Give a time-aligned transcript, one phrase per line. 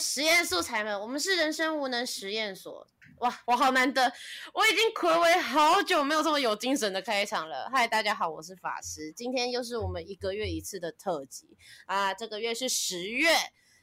[0.00, 2.86] 实验素材们，我们是人生无能实验所。
[3.18, 4.10] 哇，我好难得，
[4.54, 7.68] 我已经暌违好久没有这么有精神的开场了。
[7.70, 11.54] 嗨，大家好，我是法师，今天又是我们一个月一次的特辑
[11.84, 13.28] 啊，这个月是十月，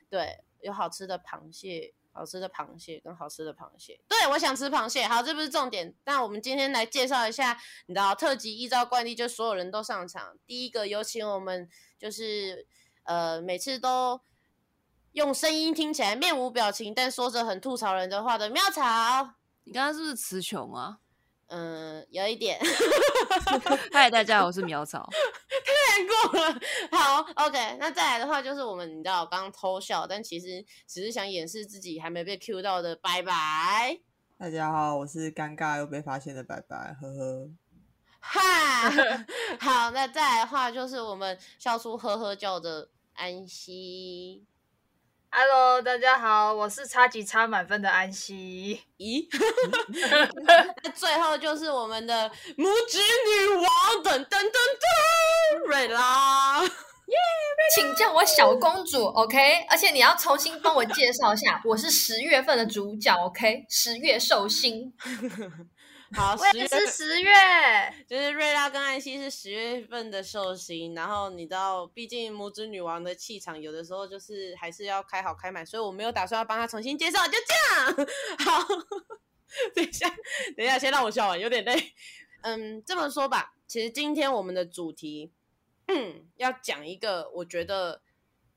[0.09, 5.05] 对，有好吃的螃蟹，好吃的螃蟹跟好吃的螃蟹，对我想吃螃蟹。
[5.05, 10.35] 好，这不是重点，但我们今天来介绍一下，你知道特辑依照惯例，就所有人都上场。
[10.47, 12.65] 第一个有请我们就是
[13.03, 14.19] 呃，每次都。
[15.13, 18.81] 用声音听起来面无表情，但说着很吐槽人的话的妙草，
[19.63, 20.97] 你刚刚是不是词穷啊？
[21.47, 22.59] 嗯，有一点。
[23.91, 25.09] 嗨，大家好，我是苗草。
[25.65, 26.59] 太难过了。
[26.91, 32.95] 好，OK，那再来的话就是我们，你知道，刚刚偷笑，但其实只是想掩饰自己还没被 Q 到的。
[32.97, 33.99] 拜拜。
[34.37, 37.49] 大家好，我是尴尬又被发现的拜拜，呵呵。
[38.19, 38.41] 哈，
[39.59, 44.45] 好，那再来的话就是我们笑出呵呵叫的安息。
[45.39, 48.81] Hello，大家好，我是差级差满分的安息。
[48.97, 49.23] 咦，
[50.83, 53.63] 那最后就是我们的拇指女王，
[54.03, 56.69] 噔噔噔噔，瑞拉，耶！
[57.75, 59.63] 请叫我小公主，OK？
[59.69, 63.63] 而且你要重新帮我介绍一下，我是十月份的主角，OK？
[63.69, 64.91] 十月寿星。
[66.13, 67.31] 好，我也是十月，
[68.07, 78.07] 就是瑞拉跟艾希是十月份的寿星，然后你知道，毕竟拇指女王的气场有的时候就是还是要开好开满，所以我没有打算要帮她重新介绍，就这样。
[78.39, 78.67] 好，
[79.75, 80.07] 等一下，
[80.55, 81.93] 等一下，先让我笑完，有点累。
[82.41, 85.31] 嗯，这么说吧，其实今天我们的主题，
[85.87, 88.01] 嗯，要讲一个，我觉得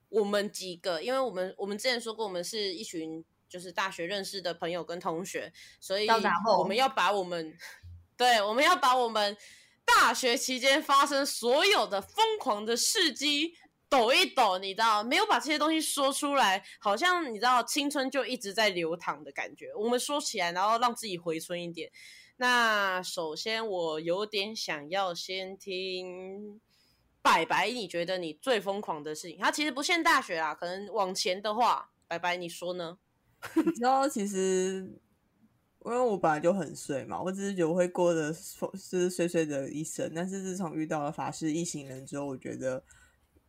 [0.09, 3.25] 我们几个，因为我们我们之前说过，我们是一群。
[3.51, 6.09] 就是大学认识的朋友跟同学，所以
[6.57, 7.55] 我们要把我们，
[8.17, 9.37] 对，我们要把我们
[9.85, 13.55] 大学期间发生所有的疯狂的事迹
[13.89, 19.75] 抖一抖，你知道，没有把这些东西说出来，好像你知道青春就一直在流淌的感觉。
[19.75, 21.91] 我们说起来，然后让自己回春一点。
[22.37, 26.61] 那首先，我有点想要先听
[27.21, 29.39] 白白，你觉得你最疯狂的事情？
[29.41, 32.97] 它其实不限大学啊，可能往前的话，白白你说呢？
[33.65, 34.87] 你知道，其实
[35.85, 40.13] 因为我本来就很睡嘛，我只是觉得我会过着是睡睡的一生。
[40.15, 42.83] 但是自从遇到了法师一行人之后，我觉得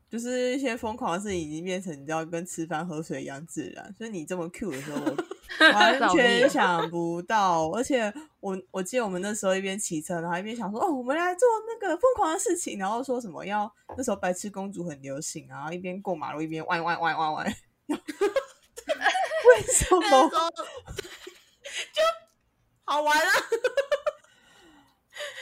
[0.10, 3.94] 就是一些疯狂的事情已经变成你知道跟吃饭喝水一样自然。
[3.98, 5.16] 所以你这么 Q 的时候，我
[5.74, 7.70] 完全想不到。
[7.72, 17.54] 而且我我记得我们那时候一边骑车，然后一边想说哦，我们来做那个疯狂的事情，然后说什么要那时候白痴公主很流行，然后一边过马路一边弯弯弯弯弯。
[19.52, 20.30] 为什么？
[21.94, 22.02] 就
[22.84, 23.32] 好玩啊！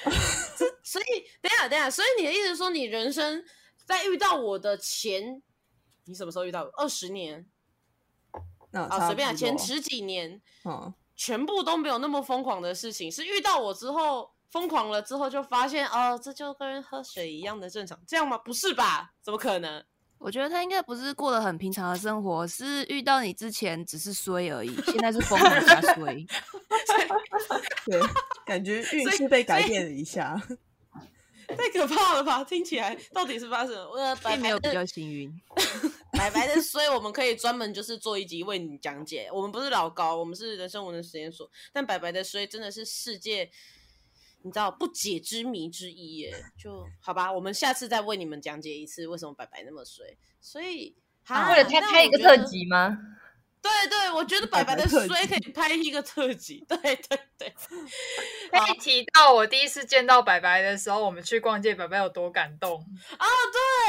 [0.83, 1.05] 所以
[1.41, 3.43] 等下等下，所以你的意思说，你人生
[3.85, 5.41] 在遇到我的前，
[6.05, 6.63] 你什么时候遇到？
[6.77, 7.45] 二十年？
[8.71, 18.37] 啊，随便啊，前十几年，嗯，全部都没有那么疯狂的事情，是遇到我之后疯狂了之后，就发现哦，这就跟喝水一样的正常，这样吗？
[18.37, 19.13] 不是吧？
[19.23, 19.83] 怎么可能？
[20.19, 26.25] 我觉得他应该不是过得很平常的生活，是遇到你之前只是衰而已，现在是疯狂加衰。
[27.87, 27.99] 对，
[28.45, 30.39] 感觉运势被改变了一下，
[31.47, 32.43] 太可怕了吧？
[32.43, 33.73] 听起来到底是发生？
[33.93, 35.33] 呃，并没有比较幸运。
[36.11, 39.29] 白白的衰，我们可以专门就是做一集为你讲解。
[39.31, 43.49] 我们不是老高，我们是人生文的实验所，但白白的衰真的是世界。
[44.41, 50.05] 你知道不解之谜之一耶，就好吧，我们下次再为你们讲解一次为什么白白那么衰。
[50.39, 50.95] 所以，
[51.27, 52.97] 为了他拍一个特辑吗？
[53.61, 56.63] 对对，我觉得白白的衰可以拍一个特辑。
[56.67, 57.53] 对对对，
[58.51, 62.79] 可以 提到我第一次见到白白的时候，我们去逛街，白白有多感动
[63.17, 63.27] 啊！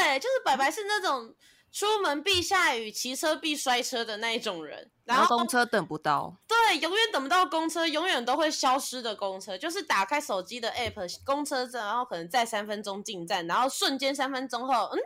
[0.03, 1.35] 对，就是白白是那种。
[1.73, 14.99] 出门必下雨，骑车必摔车的那一种人，然后公车等不到，对，永远等不到公车，永远都会消失的公车，就是打开手机的 app，公车站，然后可能在三分钟进站，然后瞬间三分钟后，嗯，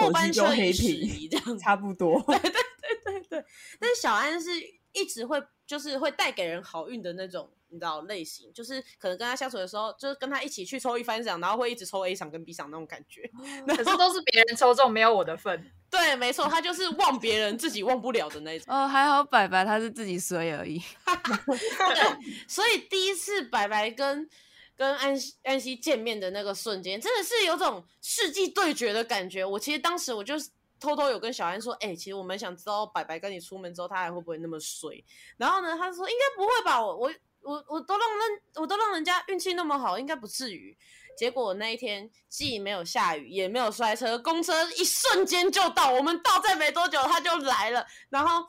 [0.00, 2.60] 末班车已驶，这样差不多，对对对
[3.04, 3.44] 对对。
[3.80, 4.50] 但小安是
[4.92, 7.50] 一直会，就是会带给人好运的那种。
[7.72, 13.28] 你知道类型，就是可能跟他相处的时候，就是跟他一起去抽一番奖，然后会一直抽 A 赏跟 B 赏那种感觉。
[13.66, 15.72] 可是都是别人抽中，没有我的份。
[15.90, 18.74] 对，没错，他就是忘别人，自己忘不了的那种。
[18.74, 20.80] 哦，还好白白他是自己衰而已。
[21.06, 24.28] 对，所以第一次白白跟
[24.76, 25.14] 跟安
[25.44, 29.44] 安西见面的那个瞬间，真的是有种世纪对决的感觉。
[29.44, 30.34] 我其实当时我就
[30.78, 35.02] 偷偷有跟小安说，哎，其实我蛮想知道白白跟你出门之后，他还会不会那么衰。
[35.36, 37.12] 然后呢，他说应该不会吧，我我。
[37.42, 40.76] 我我都让人我都让人家运气那么好，应该不至于。
[41.16, 45.90] 结果那一天既没有下雨，也没有摔车，公车一瞬间就到。
[45.92, 47.86] 我们到站没多久，他就来了。
[48.08, 48.46] 然后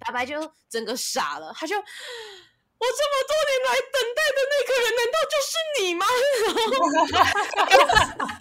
[0.00, 1.76] 白白就整个傻了，他就。
[2.84, 5.48] 我这么多年来等待的那个人，难道就是
[5.80, 6.04] 你吗？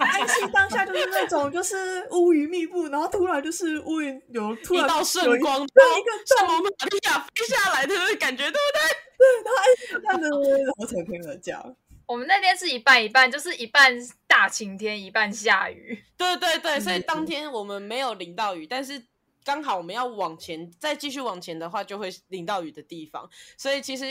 [0.13, 8.81] 安心当下就是那种，就是乌云密布，然后突然就是乌云有突然一道圣光，对一个圣母玛利亚飞下来的那个感觉，对不对？
[9.17, 11.75] 对，然后安心这样子，然后成天的讲，
[12.05, 13.97] 我们那天是一半一半，就是一半
[14.27, 16.03] 大晴天，一半下雨。
[16.17, 19.01] 对对对，所以嗯当天我们没有淋到雨，但是
[19.43, 24.05] 刚好我们要往前再继续往前的话，就会淋到雨的地方，所以其实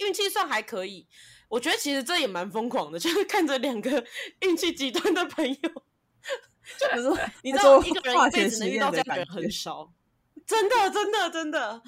[0.00, 1.06] 运气算还可以。
[1.48, 4.04] 我觉得其实这也蛮疯狂的， 就是看着两个
[4.40, 5.56] 运气极端的朋友，
[6.78, 9.50] 就是说 你知道做一个人化一辈子能遇到这样的人很。
[9.50, 9.92] 少，
[10.46, 11.82] 真的真的真的。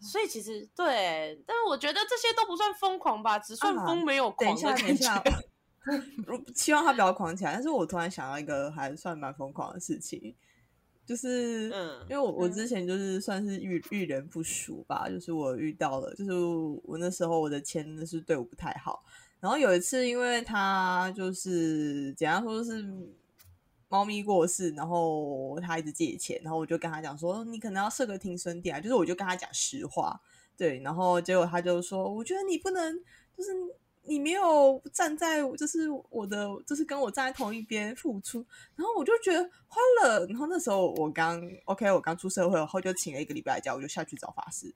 [0.00, 5.22] 所以其实对，但是我觉得这些都不算疯狂吧，只算啊疯没有狂的感觉。
[6.54, 7.52] 希望他不要狂起来。
[7.54, 10.34] 但是我突然想到一个还算蛮疯狂的事情，
[11.10, 16.32] 就是，嗯因为我我之前就是算是遇遇人不淑吧，就是我遇到了，就是
[16.84, 19.02] 我那时候我的签的是对我不太好，
[19.40, 22.86] 然后有一次因为他就是简单说就是。
[23.92, 30.16] 猫咪过世，然后他一直借钱，然后我就跟他讲说，你可能要设个停损点啊，就是我就跟他讲实话，
[30.56, 32.96] 对，然后结果他就说，我觉得你不能，
[33.36, 33.50] 就是
[34.02, 38.44] 你没有站在，就是我的，就是跟我站在同一边付出，
[38.74, 40.26] 然后我就觉得欢了。
[40.26, 44.74] 然后那时候我刚 OK，我刚出社会，然后就请了一个礼拜假，我就下去找法师。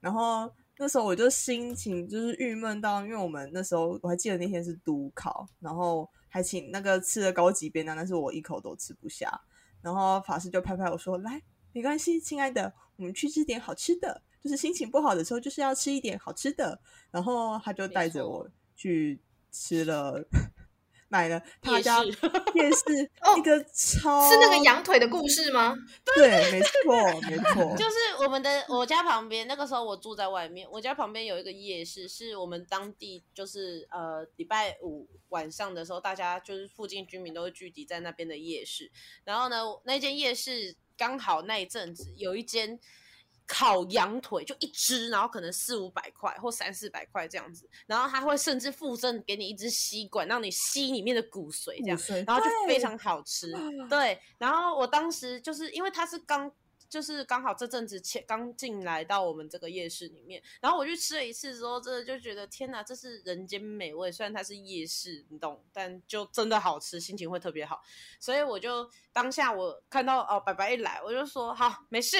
[0.00, 9.40] 然后那时候我就心情就是郁闷到，因为我们那时候我还记得那天是督考，然后还请那个吃了高级便当，但是我一口都吃不下。
[9.80, 11.40] 然后法师就拍拍我说：“来，
[11.72, 14.20] 没关系，亲爱的，我们去吃点好吃的。
[14.42, 16.78] 就是心情不好的时候，就是要吃一点好吃的。”
[17.10, 20.26] 然后他就带着我去吃了，
[21.08, 22.08] 买了他夜家市
[22.54, 25.76] 夜市 哦一个超是那个羊腿的故事吗？
[26.16, 38.90] 对，没错，没错，就是我们的我家旁边，那个时候我住在外面，我家旁边有一个夜市，是我们当地就是呃礼拜五晚上的时候，大家就是附近居民都会聚集在那边的夜市。
[39.24, 42.80] 然后呢，那间夜市刚好那一阵子有一间
[43.46, 52.24] 烤羊腿，就一只，然后可能四五百块或三四百块这样子，然后他会甚至附赠给你一支吸管，让你吸里面的骨髓这样。
[52.26, 53.60] 然后就非常好吃啊。
[53.88, 56.50] 对，然后我当时就是因为它是刚。
[56.86, 64.12] 就是刚好这阵子前刚进来到我们这个夜市里面，然后我去吃了一次之后，真的就觉得天哪，这是人间美味。
[64.12, 67.82] 虽然它是夜市，你懂，但就真的好吃，心情会特别好。
[68.20, 72.16] 所以我就当下我看到哦，白白一来，我就说好，没事，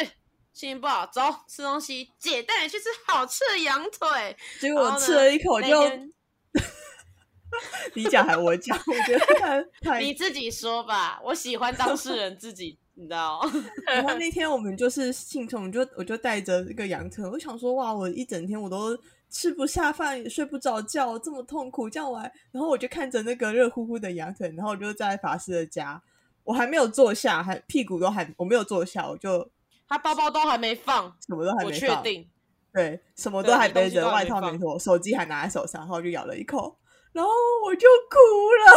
[0.55, 4.37] 心情不好，走吃东西，姐带你去吃好吃的羊腿。
[4.61, 6.13] 结果我吃了一口就天
[7.95, 13.41] 你讲还我讲，我觉得太太你自己说吧，我喜欢当事人自己， 你知道。
[13.85, 18.97] 然后那天我们就是兴冲，我就我就带着这个羊腿，我想说哇，我一整天我都
[19.31, 26.01] 吃不下饭，也睡不着觉，这么痛苦，这样我还，然后我就看着那个热乎乎的羊腿，然后我就在法师的家，
[26.45, 29.51] 我还没有坐下，还屁股都还我没有坐下，我就
[29.95, 32.29] 他包包都还没放，什么都还我确没放，定。
[32.73, 36.77] 对，什么都还背着，外套没脱，手机还拿在手上，然后就咬了一口，
[37.13, 37.31] 然后
[37.65, 38.19] 我就哭
[38.67, 38.73] 了，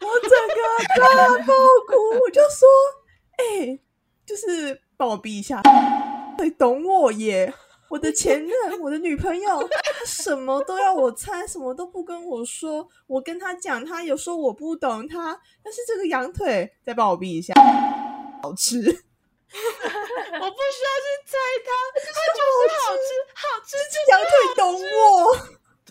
[0.00, 0.64] 我整个
[0.96, 1.52] 大爆
[1.86, 2.66] 哭，我就说，
[3.36, 3.78] 哎、
[4.24, 5.60] 就是帮我逼一下，
[6.38, 7.52] 会懂我耶。
[7.90, 12.88] 我的前任，我的女朋友，她什么都要我猜，什么都不跟我说。
[13.06, 17.52] 我跟她讲，她有说我不懂她，但是这个羊腿，再帮我逼一下，
[18.42, 19.04] 好吃。
[19.52, 24.96] 我不需要去猜它，它就是好吃，好吃就是羊腿懂我。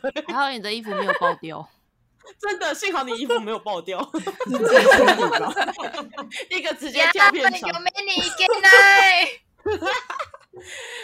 [0.01, 1.67] 对 还好你的衣服没有爆掉。
[2.39, 3.99] 真的， 幸好你衣服没有爆掉。
[6.49, 7.69] 一个直接跳片场。
[7.69, 9.25] 有没你给来？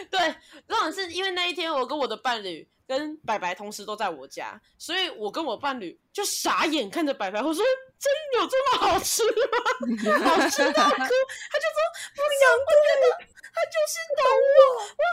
[0.10, 0.36] 对，
[0.68, 7.64] 重点是因为那一天我跟我的伴侣跟白白同时都在我家，所以我跟我伴侣就傻眼看着白白，我说
[8.02, 8.10] ：“真
[8.42, 10.26] 有这么好吃吗？
[10.26, 11.78] 好吃到哭！”他就说
[12.18, 13.06] ：“不是，我觉得
[13.54, 15.04] 他就是懂我，我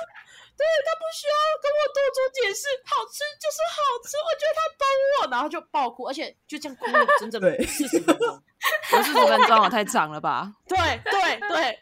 [0.57, 3.77] 对他不需要跟我多做解释，好吃就是好
[4.09, 4.83] 吃，我觉得他懂
[5.21, 8.43] 我。”然后就爆哭，而且就这样哭了整整对四十分钟。
[8.93, 10.51] 有四十分钟啊，太长了吧？
[10.67, 11.79] 对对对，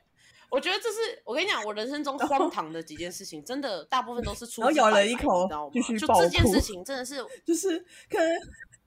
[0.50, 5.72] 我觉得这是我跟你讲，我人生中荒唐的几件事情，真的大部分都是出自 然后咬了一口你知道吗？
[5.98, 7.78] 就这件事情真的是，就是
[8.10, 8.28] 可能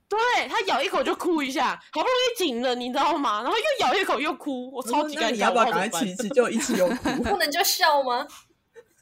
[0.10, 3.44] 对他咬一口就哭一下，好不容易紧了，你知道吗？
[3.44, 6.28] 然后又咬一口又哭，我超级尴尬，你要不要赶快吃一吃？
[6.30, 7.24] 就一起又哭。
[7.24, 8.28] 不能就笑吗？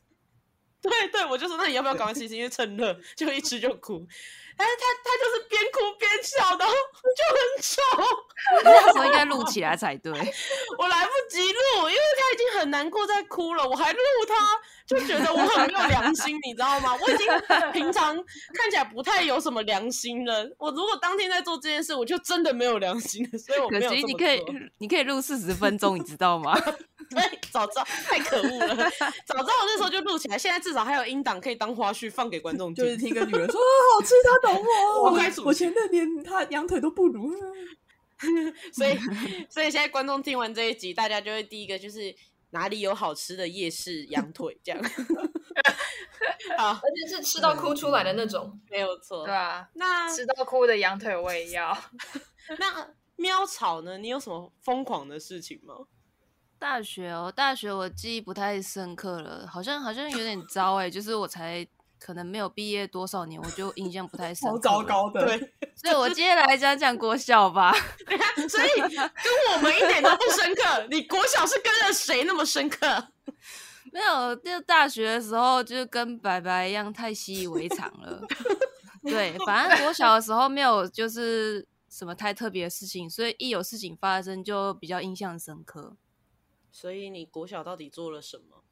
[0.82, 2.36] 对对，我就说那你要不要赶快起一吃？
[2.36, 4.06] 因为趁热，就一吃就哭。
[4.58, 7.82] 但是他他就是边哭边笑，然后就很丑。
[8.64, 10.12] 那时候应该录起来才对。
[10.78, 14.36] 我来不及录，因为他已经很难过在哭了，我还录他，
[14.86, 16.98] 就觉得我很没有良心，你知道吗？
[17.02, 17.28] 我已经
[17.72, 18.16] 平常
[18.54, 20.50] 看起来不太有什么良心了。
[20.58, 23.38] 我如果当天在做这件事，我就真的没有良心了。
[23.38, 24.44] 所以我没可有你可以，
[24.80, 26.58] 你可以录四十分钟，你知道吗？
[27.10, 28.76] 对，早知道太可恶了，
[29.26, 32.84] 早知道我那时候就录起来，现在至少还有音档可以当花絮放给观众听。
[32.84, 33.64] 就是听个女人说、啊、
[33.96, 34.64] 好吃，她懂
[35.04, 37.32] 我， 我该煮我前任连他羊腿都不如。
[38.74, 38.98] 所以，
[39.50, 42.16] 所以现在观众听完这一集，大家就会第一个就是
[42.50, 44.82] 哪里有好吃的夜市羊腿这样。
[46.58, 48.60] 好，而且是吃到哭出来的那种。
[48.70, 49.24] 没有错。
[49.26, 51.78] 对啊，那吃到哭的羊腿我也要。
[52.58, 53.98] 那喵草呢？
[54.00, 55.76] 你有什么疯狂的事情吗？
[56.58, 61.68] 大学哦，大学我记忆不太深刻了，好像好像有点糟哎、就是我才
[62.00, 64.56] 可能没有毕业多少年，我就印象不太深刻。
[64.56, 67.74] 好糟，糕的，对， 所以我接下来讲讲国小吧。
[68.50, 69.12] 所以跟
[69.54, 70.88] 我们一点都不深刻。
[70.90, 73.08] 你国小是跟了谁那么深刻？
[73.92, 78.22] 没有，就大学的时候就跟白白一样，太习以为常了。
[79.04, 85.96] 对，反正国小的时候没有就是什么太特别的事情，所以一有事情发生就比较印象深刻。
[86.72, 88.64] 所以你国小到底做了什么？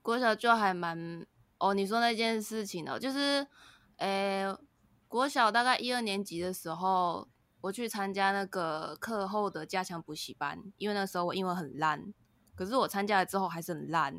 [0.00, 1.24] 国小就还蛮
[1.62, 3.46] 哦，你说那件事情哦，就是，
[3.98, 4.52] 诶，
[5.06, 7.28] 国小大概一二年级的时候，
[7.60, 12.12] 我去参加那个课后的加强补习班，因为那时候我英文很烂，
[12.56, 14.12] 可是我参加了之后还是很烂。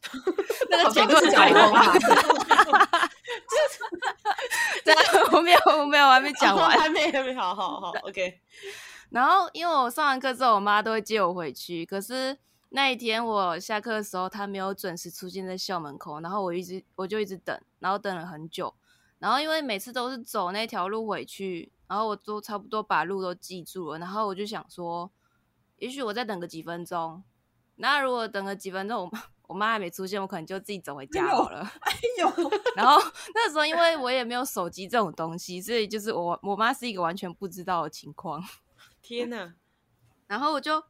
[0.68, 1.98] 那个结果是讲讲话完，
[4.84, 5.00] 对啊，
[5.32, 6.78] 我没有，我没有，我还没讲完。
[6.78, 8.40] 还没，还没，好好好， OK。
[9.08, 11.86] 然后因为我上完课之后，我妈都会接我回去。
[11.86, 12.36] 可是
[12.70, 18.74] 那一天我下课的时候，他没有准时出现在校门口，然后我一直我就一直等，然后等了很久。
[19.18, 25.10] 然后因为每次都是走那条路回去，然后我都差不多把路都记住了，然后我就想说，
[25.78, 27.22] 也许我再等个几分钟。
[27.76, 31.60] 那如果等个几分钟，我妈我妈还没出现，我可能就自己走回家好了。
[31.80, 32.96] 哎呦，然后
[33.34, 38.44] 那时候因为我也没有手机这种东西，所以就是我我妈是一个完全不知道的情况。
[39.00, 39.54] 天哪！
[40.28, 40.82] 然后我就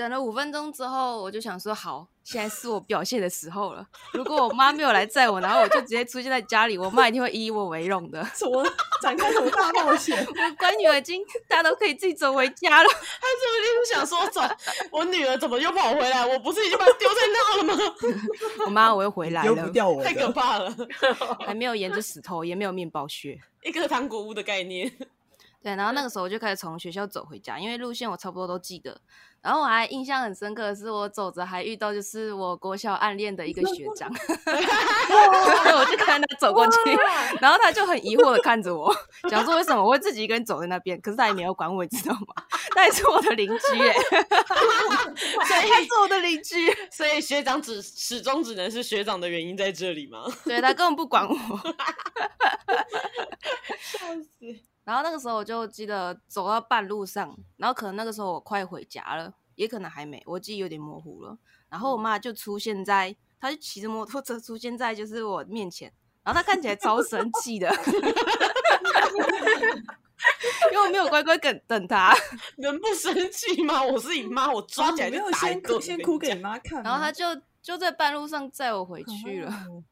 [0.00, 3.86] 等了五分钟之后，我就想说，好，现在是我表现的时候了。
[4.14, 8.24] 如果我妈没有来载我，然后我就直接出现在家里，我妈一定会以我为荣的。
[8.34, 8.66] 什么
[9.02, 10.26] 展开什么大冒险？
[10.26, 12.88] 我乖女儿已经大家都可以自己走回家了。
[12.88, 14.40] 她是不是就是想说，走，
[14.90, 16.24] 我女儿怎么又跑回来？
[16.26, 17.94] 我不是已经把她丢在那了吗？
[18.64, 20.30] 我妈我又回来丢不了，掉我太可。
[20.30, 20.74] 怕了，
[21.44, 23.38] 还没有沿着石头，也没有面包屑。
[23.64, 24.90] 一个糖果屋的概念。
[25.62, 29.00] 对，然后那个时候我就开始从学校走回家，因为路线我差不多都记得。
[29.42, 36.78] 然后我还印象很深刻的是，我走着还遇到就是我国小暗恋的一个学长， 我就看他走过去，
[37.40, 38.94] 然后他就很疑惑的看着我，
[39.30, 42.34] 想说为什么我会自己一个人走在那边，可是他也没有管我，你知道吗？
[42.76, 43.92] 那也是我的邻居耶，
[45.14, 50.24] 所他是我的邻居，所以学长只始终只能是学长的原因在这里吗？
[50.44, 51.34] 对他根本不管我。
[53.80, 54.69] 笑死！
[54.90, 61.38] 然后那个时候我就记得走到半路上，然后可能那个时候我快回家了，也可能还没，我记忆有点模糊了。
[61.68, 65.92] 然后我妈就出现在，她就骑着摩托车出现在就是我面前，
[66.24, 67.70] 然后她看起来超生气的，
[70.72, 72.12] 因为我没有乖乖等等她，
[72.58, 73.80] 能不生气吗？
[73.84, 75.62] 我是你妈，我抓起来就打一顿。
[75.62, 76.90] 先哭，先哭给你妈看吗。
[76.90, 77.26] 然后她就
[77.62, 79.52] 就在半路上载我回去了。
[79.52, 79.84] 哦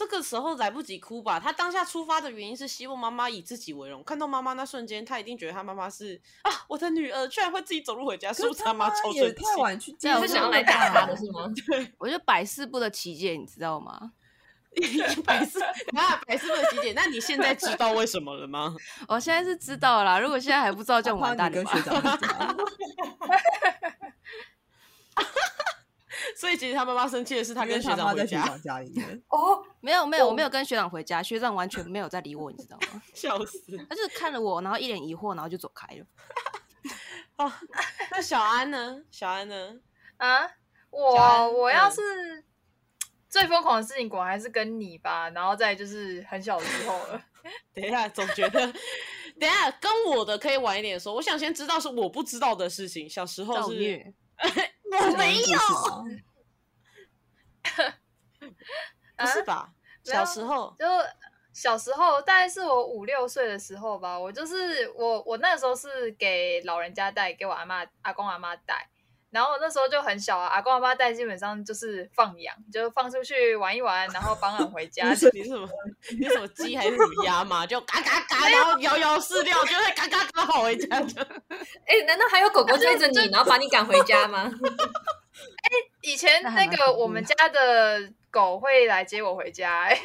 [0.00, 1.38] 这个时候来不及哭吧？
[1.38, 4.02] 他当下出发的原因是希望妈妈以自己为荣。
[4.02, 9.56] 看到妈妈那瞬间，他一定觉得他妈妈是啊，我的女儿居然会自己走路回家，是不是他妈超生气太？
[9.60, 11.52] 晚去接对我是想要来打他的是吗？
[11.68, 14.12] 对我就百思不得其解，你知道吗？
[15.26, 16.94] 百思啊，百思不得其解。
[16.96, 18.74] 那你现在知道为什么了吗？
[19.06, 22.10] 我现在是知道了啦，如果现在还不知道，就完蛋了吧怕你跟学？
[22.16, 22.56] 长
[26.36, 29.22] 所以其实他妈妈生气的是他跟学长回家，长家里面。
[29.28, 33.02] 哦，没有没有，我没有跟学长回家，学长完全没有在理我，你知道吗？
[33.14, 33.76] 笑死。
[33.88, 36.04] 他就是看了我，然后一脸疑惑，然后就走开了。
[37.36, 37.52] 哦，
[38.10, 39.02] 那小安呢？
[39.10, 39.74] 小安呢？
[40.18, 40.46] 啊，
[40.90, 42.44] 我我要嗯是
[43.28, 47.22] 最疯狂的事情，果然还是跟你吧，然后再就是很小的时候了。
[47.72, 48.60] 等一下，总觉得，
[49.38, 51.14] 等一下跟我的可以晚一点说。
[51.14, 53.08] 我想先知道是我不知道的事情。
[53.08, 54.14] 小时候是，
[54.98, 55.58] 我没有，
[59.16, 59.72] 不是吧？
[60.02, 60.86] 小时候，就
[61.52, 68.88] 小时候，大概是我五六岁的时候吧，我就是我我那时候是给老人家带，给我阿妈、阿公、阿妈带。
[69.30, 75.08] 然后那时候就很小啊，阿公阿妈带基本上就是放养，就放出去玩一玩，然后傍晚回家。
[75.08, 75.68] 你是什么？
[76.18, 77.64] 你是什么鸡还是什么鸭嘛？
[77.66, 81.26] 就嘎嘎嘎，然后摇摇饲料，就会嘎嘎嘎跑回家的。
[81.86, 84.50] 哎，难道还有狗狗追着你， 然后把你赶回家吗？
[86.02, 89.98] 以前那个我们家的狗会来接我回家、哎，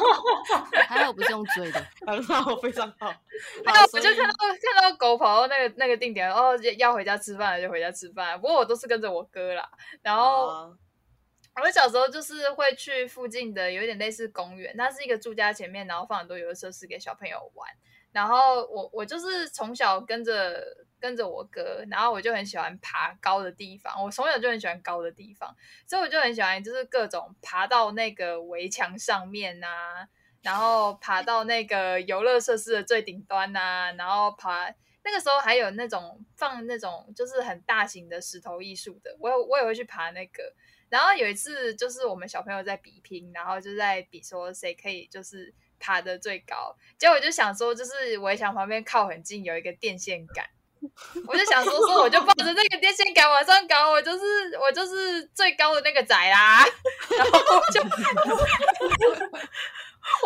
[0.88, 3.14] 还好不是用追的， 很好，非常好。
[3.92, 8.40] 我就看到看到狗跑到那个那个定点，哦，要回家吃饭了就回家吃饭。
[8.40, 9.68] 不过我都是跟着我哥啦，
[10.02, 10.46] 然后。
[10.48, 10.70] 啊
[11.62, 17.68] 我小时候就是会去附近的有一点类似公园，它是一个住家前面，然后放很多游乐设施给小朋友玩。
[18.10, 20.64] 然后我我就是从小跟着
[21.02, 23.92] 跟着我哥，然后我就很喜欢爬高的地方。
[24.02, 25.54] 我从小就很喜欢高的地方，
[25.84, 30.06] 所以我就很喜欢就是各种爬到那个围墙上面啊，
[30.42, 34.72] 然后爬到那个游乐设施的最顶端呐、然后爬。
[35.04, 40.54] 那个时候还有那种放那种就是很大型的石头艺术的，我我也会去爬那个。
[40.88, 46.76] 然后有一次就是我们小朋友在比拼，然后就在比说谁可以就是爬得最高。
[46.96, 50.46] 结果我就想说，就是围墙旁边靠很近有一个电线杆，
[51.26, 54.24] 我就想说说我就抱着那个电线杆往上搞，我就是
[54.60, 56.64] 我就是最高的那个仔啦。
[57.16, 57.80] 然后我就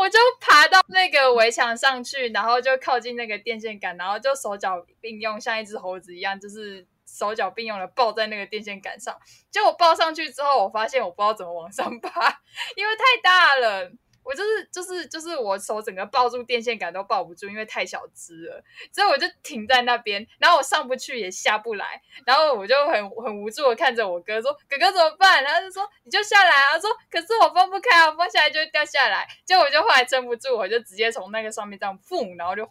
[0.00, 9.14] 我就爬到那个围墙上去，然后就靠近那个电线杆，然后就手脚并用，像一只猴子一样，就是手脚并用的抱在那个电线杆上。
[9.50, 12.40] 结果抱上去之后，我发现我不知道怎么往上爬，
[12.75, 13.90] 因为太大了。
[14.26, 18.61] 我就是就是就是我手整个抱住电线杆都抱不住，因为太小只了，
[18.92, 32.68] 所以我就停在那边，然后我上不去也下不来，然后我就很很无助的看着我哥说：“哥哥怎么办？”然后就说：“你就下来啊。”说：“可是我放不开啊，放下来就会掉下来。”结果我就后来撑不住，我就直接从那个上面这样蹦，然后就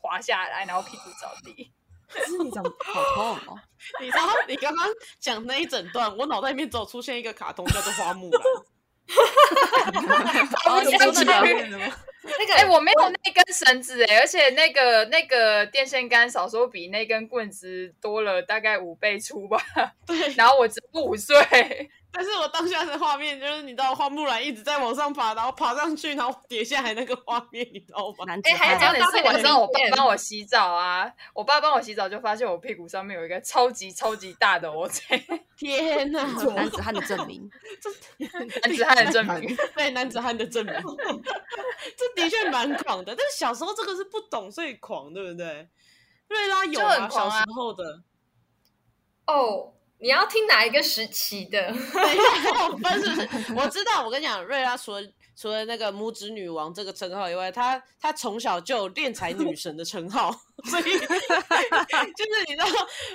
[0.00, 1.72] 滑下来，然后屁股着地。
[2.10, 3.60] 可是你长好痛哦！
[4.00, 4.86] 你知道你刚刚
[5.20, 8.42] 讲那一整段，我脑袋里面只有出现一个卡通叫做花木兰。
[10.68, 11.94] 哦，你说那个的吗？
[12.38, 19.58] 那个哎、我没有那根绳子哎、而且那个那个电线杆少说比那根棍子多了大概五倍粗吧。
[20.06, 21.34] 对，然后我只五岁，
[22.10, 28.24] 但是我当下的画面就是，你知道花木兰一直在往上爬，然后爬上去，然后跌下来那个画面，你知道吗？
[28.44, 35.22] 哎还有汉这样子是晚上我爸帮我洗澡啊，我爸帮我洗澡就发现我屁股上面有一个超级超级大的 O J，
[35.56, 36.24] 天哪！
[36.54, 37.50] 男子汉的证明，
[38.62, 39.56] 男子汉的证明。
[39.76, 40.74] 对男子汉的证明，
[41.96, 43.14] 这的确蛮狂的。
[43.14, 45.68] 但是小时候这个是不懂，所以狂，对不对？
[46.28, 48.02] 瑞拉有啊，很狂啊小时候的。
[49.26, 51.66] 哦，你要听哪一个时期的？
[51.66, 53.54] 等一下，还有分是不是？
[53.54, 55.02] 我知道，我跟你讲，瑞拉除了
[55.36, 60.30] 除了那个拇指女王这个称号以外，她她从小就有练财女神的称号，
[60.70, 62.66] 所以 就是你知道，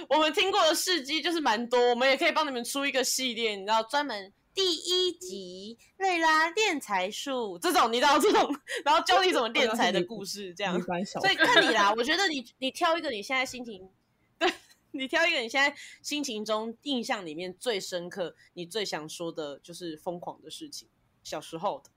[0.09, 13.87] 我们听过的事迹就是蛮多，我们也可以帮你们出一个系列，你知道，专门第一集瑞拉练财术这种，你知道这种，然后教你怎么练财的故事，这样所以看你啦，我觉得你你挑一个你现在心情，对
[14.93, 20.87] 你挑一个你现在心情中印象里面最深刻，你最想说的就是疯狂的事情，
[21.23, 21.89] 小时候的。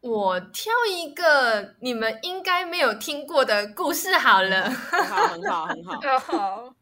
[0.00, 5.98] 我挑一个你们应该没有听过的故事好了，很好，很好，很好。
[6.18, 6.74] 好，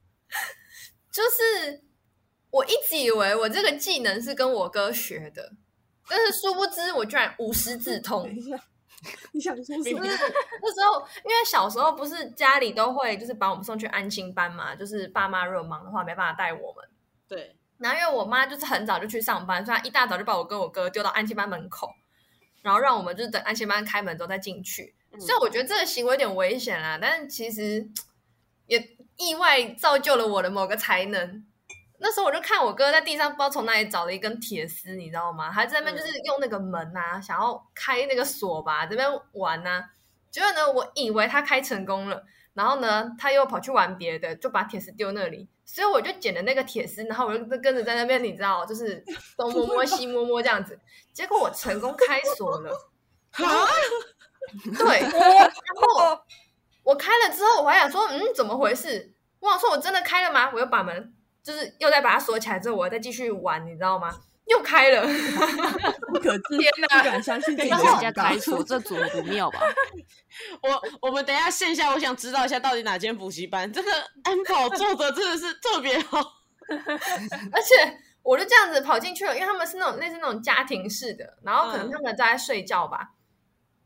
[1.11, 1.83] 就是
[2.51, 5.53] 我一直以为我这个技能是跟我哥学的，
[6.09, 8.31] 但是殊不知我居然无师自通
[9.33, 10.05] 你想说什么不？
[10.05, 10.17] 是
[10.63, 16.85] 那时候，因为小时候不是家里都会就是把我们送去安心班嘛，就是爸妈如果忙的话没办法带我们。
[17.29, 21.91] 对，然后因为我妈就是很早就去上班，所以她一大早就把我跟我哥丢到安亲班门口，
[22.63, 24.95] 然后让我们就是等安亲班开门之后再进去。
[25.13, 27.89] 嗯所以我觉得这个行为有点危险啦，但是其实
[28.67, 31.45] 也意外造就了我的某个才能。
[32.01, 35.51] 那时候我就看我哥在地上不知道从哪里找了一根铁丝，你知道吗？
[35.51, 39.91] 还在那边就是用那个门啊，想要开那个锁吧，这边玩啊。
[40.31, 42.23] 结果呢，我以为他开成功了，
[42.55, 45.49] 然后呢，他又跑去玩别的，就把铁丝丢那里。
[45.65, 49.05] 所以我就捡了那个铁丝，然后我就跟着在那边，你知道，就是
[49.37, 50.79] 东摸摸西摸摸这样子。
[51.13, 52.73] 结果我成功开锁了，
[54.79, 56.19] 对，然后
[56.83, 59.13] 我开了之后，我还想说，嗯，怎么回事？
[59.41, 60.51] 我想说，我真的开了吗？
[60.55, 61.13] 我又把门，
[61.49, 64.15] 就是又再把它锁起来之后，我再继续玩，你知道吗？
[64.45, 65.03] 又开了，
[66.13, 68.39] 不可置天不哪敢相信自己让的长大人家开。
[68.39, 69.61] 锁，这组不妙吧？
[70.63, 73.91] 我我们等一下线下，我想知道一下到底哪间补习班，这个
[74.25, 76.19] 安保做的真的是特别好。
[76.69, 83.13] 而且我就这样子跑进去了，因为他们是那种类似那种家庭式的，然后可能嗯他们在睡觉吧。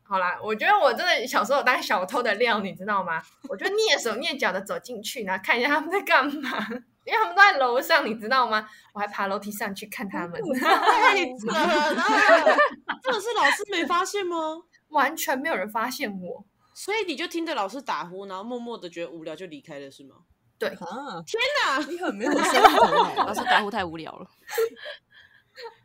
[0.03, 3.21] 好啦，我觉得我真的小时候有当小偷的料，你知道吗？
[3.47, 6.67] 我就蹑手蹑脚的走进去，然后看一下他们在干嘛，
[7.05, 8.67] 因为他们都在楼上，你知道吗？
[8.93, 12.57] 我还爬楼梯上去看他们， 太扯了！
[13.03, 14.37] 这个是老师没发现吗？
[14.89, 16.45] 完全没有人发现我。
[16.75, 20.15] 所以你就听着老师打呼，然后默默的觉得无聊就离开了，是吗？
[20.63, 21.77] 啊，天哪！
[21.89, 22.85] 你很没有 生活
[23.17, 24.25] 老欸师打呼太无聊了。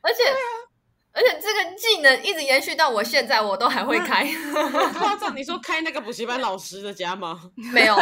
[0.03, 0.23] 而且
[1.13, 4.25] 而且这个技能一直延续到我现在，我都还会开。
[4.97, 7.51] 夸张，你说开那个补习班老师的家吗？
[7.73, 7.97] 没有，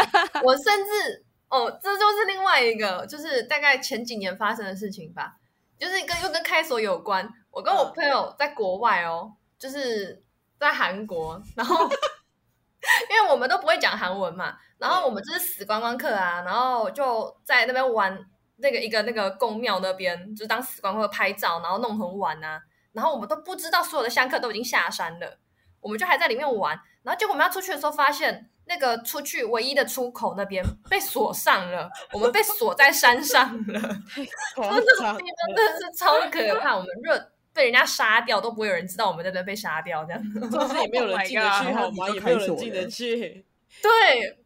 [0.44, 5.37] 我甚至哦，这就是另外一个，就是大概前几年发生的事情吧，
[5.78, 7.28] 就是跟又跟开锁有关。
[7.50, 10.22] 我跟我嗯朋友在国外哦，就是
[10.59, 11.85] 在韩国，然后
[13.11, 18.18] 因为我们都不会讲韩文嘛，然后我们就是死观光客啊，然后就在那边玩
[18.56, 22.61] 那个一个那个宫庙那边，就是当死观光客拍照，然后弄很晚啊，
[22.92, 25.38] 然后我们都不知道所有的香客都已经下山了，
[25.87, 28.51] 我们就还在里面玩，然后结果我们要出去的时候发现。
[28.68, 33.81] 那个出去唯一的出口那边 被锁上了，我们被锁在山上了。
[34.57, 37.20] 夸那个张地方真的是超可怕，我们如果
[37.53, 40.20] 被人家杀掉，都不会有人知道我们在那边被杀掉这样。
[40.51, 42.09] 就是也没有人 进得 Oh 去好吗？
[42.11, 43.46] 也没有人进得去。
[43.81, 44.37] 对，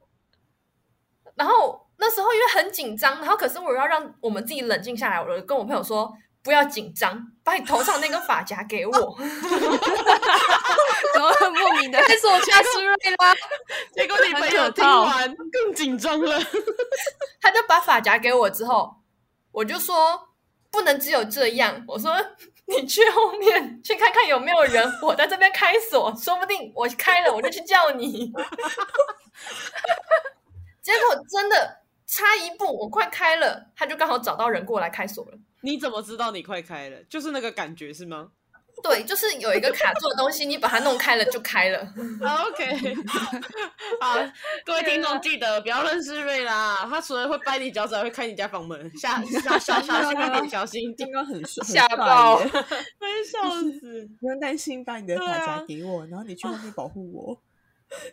[1.36, 8.92] 然后那时候因为很紧张，然后可是我要让我们自己冷静下来，我就跟我朋友说不要紧张，把你头上那根发夹给我。
[11.12, 12.00] 怎么会莫名的？
[12.02, 13.34] 开锁掐失瑞啦！
[13.92, 16.40] 结果你朋友听完更紧张了。
[17.42, 18.94] 他就把发夹给我之后，
[19.52, 20.28] 我就说
[20.70, 22.14] 不能只有这样，我说
[22.66, 28.32] 你去后面去看看有没有人，我在这边开锁，说不定我开了我就去叫你。
[30.80, 31.79] 结果真的
[32.10, 35.38] 差一步，我快开了，他就刚好找到人过来开锁了。
[35.62, 36.96] 你怎么知道你快开了？
[37.08, 38.30] 就是那个感觉是吗
[38.82, 41.78] 对，就是有一个卡住的东西，你把它弄开了就开了。
[42.24, 42.94] 啊？OK，
[44.00, 44.16] 好，
[44.64, 54.08] 各位听众记得不要认识瑞拉，他除了会掰你脚趾，还会开你家房门，下下下小心一点，小心一点刚，刚很帅，吓爆耶会笑死。
[54.18, 57.38] 不用担心，把你的对发夹啊给我，然后你去外面保护我，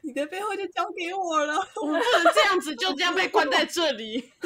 [0.02, 1.56] 你的背后就交给我了。
[1.82, 4.22] 我们不能这样子就这样被关在这里，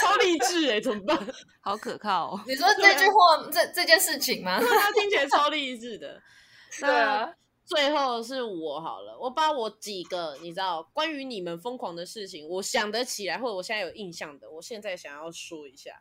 [0.00, 1.18] 超励志哎，怎么办？
[1.60, 2.40] 好可靠哦！
[2.46, 4.60] 你说这句话，这这件事情吗？
[4.60, 6.20] 他听起来超励志的。
[6.80, 7.32] 对啊，
[7.64, 15.92] 最后是我好了，我把我几个你知道关于你们疯狂的事情，我想得起来或者我现在有印象的，我现在想要说一下。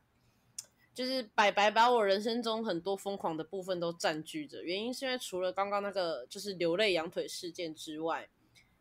[0.93, 8.27] 就是白白把我人生中很多疯狂的部分都占据着，原因是因为除了刚刚那个就是流泪羊腿事件之外，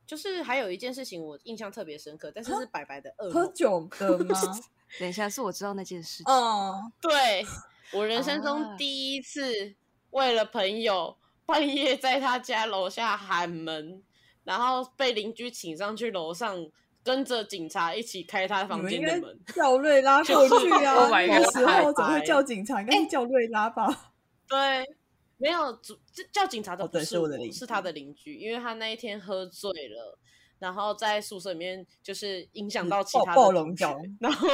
[0.06, 3.54] 就是还有一件事情我印象特别深刻，但是是白白的噩喝梦。
[3.54, 4.40] 酒的 吗？
[5.00, 6.26] 等一下，是我知道那件事情。
[6.26, 7.44] 嗯，对
[7.92, 9.74] 我人生啊中第一次
[10.10, 14.02] 为了朋友半夜在他家楼下喊门，
[14.44, 16.68] 然后被邻居请上去楼上，
[17.02, 19.40] 跟着警察一起开他房间的门。
[19.54, 22.80] 叫瑞拉过去啊！Oh 那个时候怎么会叫警察？
[22.80, 24.12] 应该是叫瑞拉吧？
[24.48, 24.86] 对，
[25.36, 25.78] 没有
[26.30, 30.18] 叫警察的不是我，是他的邻居，因为他那一天喝醉了。
[30.58, 33.84] 然后在宿舍里面，就是影响到其他的同学
[34.20, 34.48] 然后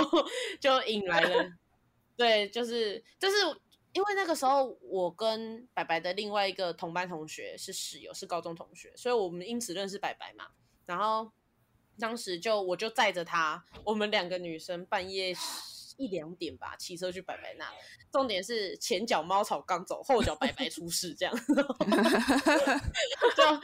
[0.58, 1.52] 就引来了，
[2.16, 3.36] 对，就是就是
[3.92, 10.46] 因为那个时候我跟白白的另外一个同班同学是室友，是高中同学，所以我们因此认识白白嘛。
[10.86, 11.30] 然后
[11.98, 15.34] 当时就我就载着他，我们两个女生半夜
[15.96, 17.66] 一两点吧，骑车去白白那。
[18.10, 21.34] 重点是前脚猫草刚走，后脚白白出事，这样。
[23.36, 23.60] 就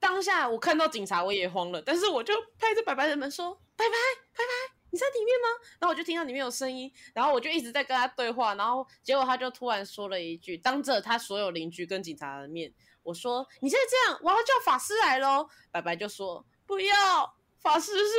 [0.00, 3.92] 当下我看到警察我也慌了，但是我就拍着白白的门说：“白白，
[4.32, 5.48] 白白，你在里面吗？”
[5.80, 18.14] 然后我就听到里面有声音，然后我就一直在跟他对话，然后结果他就突然说了一句，当着他所有邻居跟警察的面，我说：“你现在这样，我要叫法师来喽。”白白就说：“不要，法师是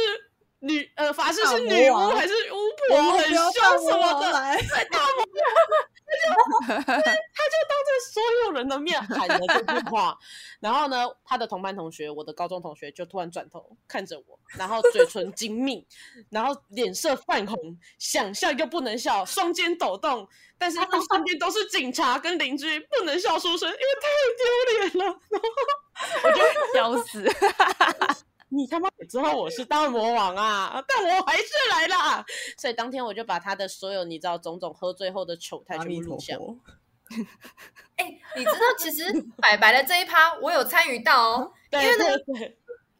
[0.59, 2.57] 女，呃，法师是女巫还是巫
[2.89, 10.17] 婆，很凶什么的。”来，对大魔王，他就他就当着所有人的面喊了这句话，
[10.59, 15.85] 然后呢，他的同班同学，我的高中同学就突然转头看着我，然后嘴唇紧抿，
[16.29, 25.19] 然后脸色泛红，想笑又不能笑，双肩抖动，但是因为身边都是警察跟邻居，不能笑出声，因为太丢脸了。
[26.23, 26.37] 我就
[26.73, 27.23] 笑死！
[28.49, 32.25] 你他妈也知道我是大魔王啊，但我还是来啦。
[32.57, 36.35] 所以当天我就把他的所有你知道种种喝醉后的糗态全部录下。
[36.37, 36.57] 佛，
[37.97, 42.05] 哎、你知道其实白白的这一趴我有参与到哦， 因为呢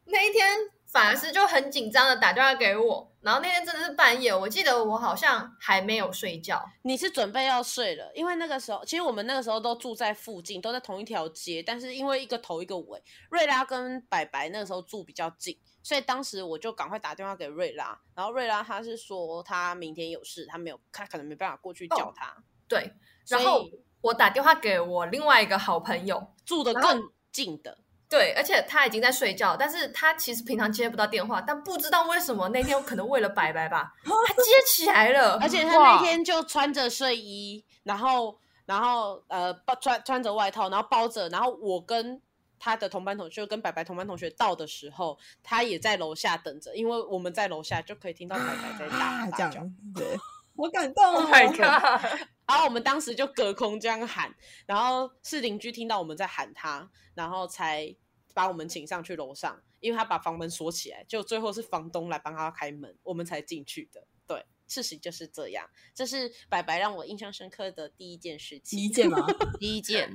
[0.06, 0.56] 那一天
[0.92, 13.00] 法师就很紧张的打电话给我，然后那天真的是半夜，我记得我好像还没有睡觉，你是准备要睡了，因为那个时候其实我们那个时候都住在附近，都在同一条街，但是因为一个头一个尾，
[13.30, 22.92] 瑞拉跟白白那个时候住比较近，所以当时我就赶快打电话给瑞拉，然后瑞拉他是说他明天有事，他没有他可能没办法过去叫他，对，
[23.28, 23.64] 然后
[24.00, 27.00] 我打电话给我另外一个好朋友，住的更
[27.30, 27.78] 近的，
[28.10, 42.20] 对，而且他已经在睡觉，但是他其实平常接不到电话，但不知道为什么那天可能为了白白吧，他接起来了，而且他那天就穿着睡衣，然后然后呃包穿穿着外套，然后包着，然后我跟
[42.58, 49.28] 他的同班同学跟白白同班同学到的时候，他也在楼下等着，因为我们在楼下就可以听到白白在打啊。
[49.30, 50.16] 这样对，
[50.56, 52.20] 好感动 Oh 哦 my god！
[52.50, 54.34] 然后我们当时就隔空这样喊，
[54.66, 57.94] 然后是邻居听到我们在喊他，然后才
[58.34, 64.04] 把我们请上去楼上，因为他把房门锁起来，就最后是房东来帮他开门，我们才进去的。
[64.70, 68.78] 对，事实就是这样，这是白白让我印象深刻的第一件事情。
[68.78, 69.26] 第一件吗？
[69.58, 70.08] 第一件，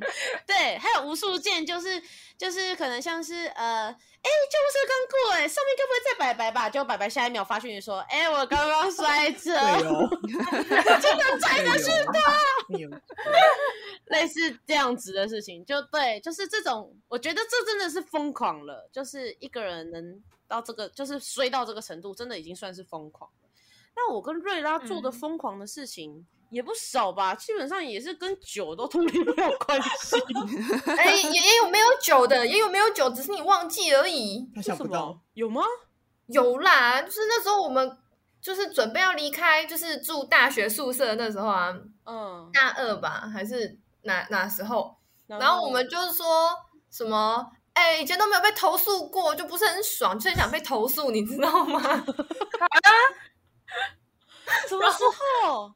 [0.48, 2.02] 对，还有无数件，就是
[2.38, 6.70] 就是可能像是呃，哎，救护车刚过，哎，上面该不会在白白吧？
[6.70, 10.10] 就白白下一秒发讯息说，哎，我刚刚摔 车，哦，
[11.02, 12.39] 真的摔的是他，
[12.78, 12.89] 有
[14.08, 23.44] 类似这样子的事情，就对，就是这种，我觉得这真的是疯狂了，就是一个人能到这个，就是衰到这个程度，真的已经算是疯狂了。
[23.95, 26.25] 那我跟瑞拉做的嗯疯狂的事情。
[26.51, 30.15] 也不少吧，基本上也是跟酒都脱离不了关系。
[30.95, 34.47] 哎，也也有没有酒的，也有没有酒，只是你忘记而已。
[34.55, 35.63] 他想不到有吗？
[36.27, 37.97] 有啦，就是那时候我们
[38.39, 44.95] 就是准备要离开，就是住大学宿舍那时候啊，嗯，大二吧，还是哪哪时候？
[45.27, 46.51] 然后我们就是说
[46.89, 51.81] 什么，哎、以前都没有被投诉过，就不是很爽，就很想被投诉，你知道吗？
[54.68, 55.04] 什么时
[55.44, 55.74] 候？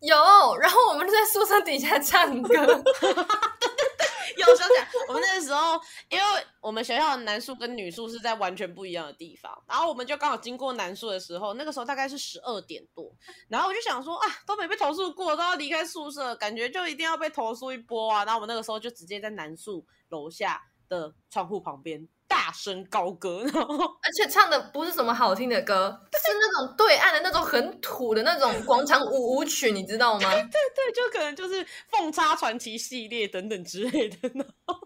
[0.00, 2.52] 有，然后我们就在宿舍底下唱歌，
[4.36, 5.80] 有想想，我们那个时候，
[6.10, 6.24] 因为
[6.60, 13.10] 我们学校的男宿跟女宿是在完全不一样的地方，然后我们就刚好经过男宿的时候，那个时候大概是十二点多，
[13.48, 18.24] 然后我就想说啊，都没被投诉过，都要离开宿舍，感觉就一定要被投诉一波啊。
[18.26, 30.32] 然后我们那个时候就直接在男宿楼下的窗户旁边大声高歌， 然后而且唱的不是什么好听的歌，是那种对岸的那种很土的那种广场舞舞曲，你知道吗？
[30.32, 34.16] 对对，就可能就是凤叉传奇系列等等之类的。
[34.34, 34.76] 然后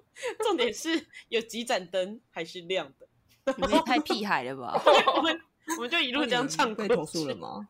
[0.45, 4.79] 重点是有几盏灯还是亮的，你们也太屁孩了吧！
[5.17, 5.41] 我们
[5.79, 7.35] 我们就一路这样唱过被投诉了？
[7.35, 7.67] 吗？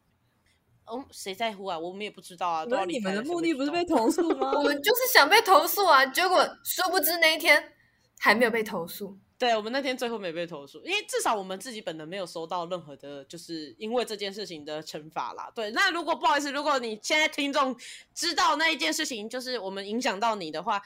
[0.87, 1.79] 哦，谁在乎啊？
[1.79, 2.67] 我们也不知道啊。
[2.67, 4.51] 都那你们的目的不是被投诉吗？
[4.59, 7.73] 我们就是想被投诉啊，结果殊不知那一天
[8.19, 9.17] 还没有被投诉。
[9.39, 15.49] 对我们那天最后没被投诉，因为至少我们自己本人没有收到任何的，就是因为这件事情的惩罚啦。
[15.55, 17.77] 对，那如果不好意思，如果你现在听众
[18.13, 20.83] 知道那一件事情，就是我们影响到你的话，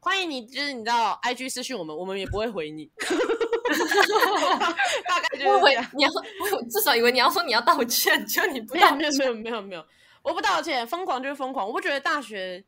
[0.00, 2.90] 欢迎你，就是你知道，IG 私讯我们，我们也不会回你。
[5.08, 5.90] 大概就是这样。
[5.94, 6.10] 你要，
[6.52, 9.84] 我至少以为你要说你要道歉，就你不道没有没有没有没有，
[10.22, 11.66] 我不道歉，疯狂就是疯狂。
[11.66, 12.62] 我不觉得大学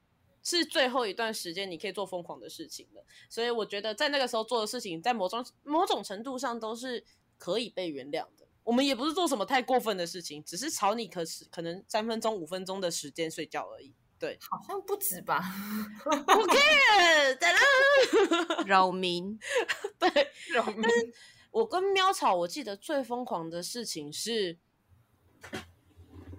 [0.49, 7.05] 是最后一段时间你可以做疯狂的事情的，所以我觉得在那个时候做的事情，在某种某种程度上都是
[7.37, 8.47] 可以被原谅的。
[8.63, 13.93] 我们也不是做什么太过分的事情，只是吵你可是可能三分钟五分钟的时间睡觉而已。
[14.21, 15.43] 对好像不止吧？
[16.07, 16.59] OK。
[18.67, 19.37] 扰民，
[19.99, 20.09] 对，
[20.55, 21.13] 但是
[21.51, 24.57] 我跟喵吵，我记得最疯狂的事情是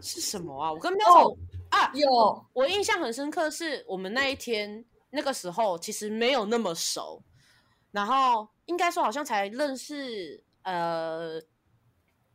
[0.01, 0.71] 是什么啊？
[0.71, 1.37] 我跟喵草、哦
[1.69, 7.21] 啊，有我印象很深刻，是我们那一天那个时候其实没有那么熟，
[7.91, 11.41] 然后应该说好像才认识呃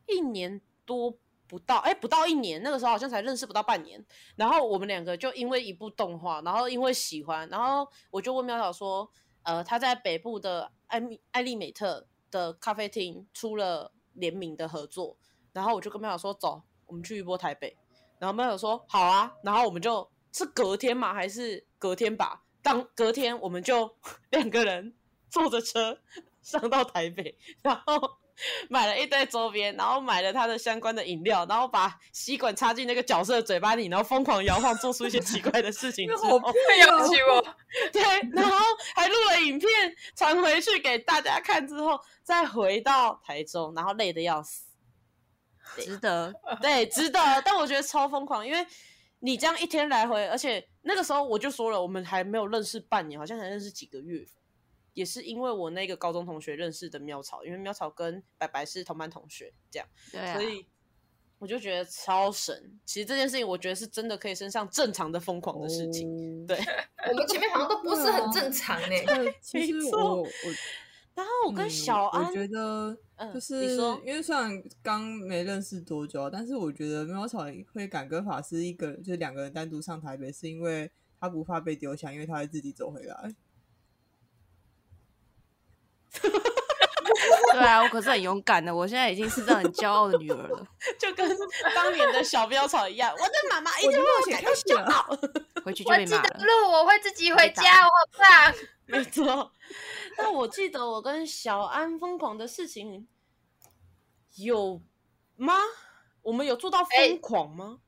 [0.07, 1.17] 一年多
[1.47, 4.05] 不到，哎不到一年，那个时候好像才认识不到半年，
[4.37, 9.11] 然后我们两个就因为一部动画，然后因为喜欢，然后我就问喵小说，
[9.43, 15.17] 呃他在北部的艾米艾丽美特的咖啡厅出了联名的合作，
[15.53, 17.77] 然后我就跟喵小说走，我们去一波台北。
[18.23, 21.13] 然后喵友说好啊，然后我们就是隔天嘛？
[21.13, 22.41] 还是隔天吧？
[22.63, 23.93] 当隔天我们就
[24.31, 24.95] 两个人
[25.29, 25.99] 坐着车
[26.41, 28.01] 上到台北，然后
[28.71, 37.57] 买了一堆周边，然后买了他的相关的饮料，然后把吸管插进那个角色的嘴巴里，然后疯狂摇晃，做出一些奇怪的事情 之后，好会要求我。
[37.93, 38.57] 对，然后
[38.95, 39.69] 还录了影片
[40.15, 44.63] 传回去给大家看，之后再回到台中，然后累得要死。
[45.77, 46.33] 值得。
[46.61, 47.19] 对，值得。
[47.45, 48.67] 但我觉得超疯狂，因为
[49.21, 54.27] 你这样一天来回，而且那个时候我就说了，我们还没有认识半年，好像才认识几个月。
[54.95, 60.67] 也是因为我那个高中同学认识的喵草，因为喵草跟白白是同班同学，这样，对啊所，以
[61.39, 62.79] 我就觉得超神。
[62.85, 65.93] 其实这件事情，我觉得是真的可以升上正常的疯狂的事情。
[65.93, 66.47] 情。
[66.47, 66.59] 对，
[67.09, 68.95] 我们前面好像都不是很正常呢。
[69.09, 70.29] 呃其实我我
[71.15, 72.95] 然后我跟嗯小安，我觉得
[73.31, 83.35] 嗯就是说因为虽然刚没认识多久啊，但是我觉得喵草会敢跟法师一个就是两个人单独上台北，是因为他不怕被丢下，因为他会自己走回来。
[87.53, 90.67] 对啊，我可是很勇敢的，我现在已经是这样很骄傲的女儿了。
[90.99, 91.29] 就跟
[91.75, 95.17] 当年的小标草一样，我的妈妈一定为我感到骄傲。
[95.65, 96.29] 回去就我记被骂了。
[96.31, 98.55] 得路，我会自己回家，我好棒。
[98.87, 99.53] 没错，
[100.19, 103.07] 那我记得我跟小安疯狂的事情
[104.37, 104.83] 有
[105.37, 105.55] 吗？
[106.23, 107.79] 我们有做到哎疯狂吗？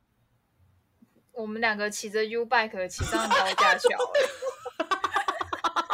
[1.33, 3.89] 我们两个骑着 U bike 骑上高架桥，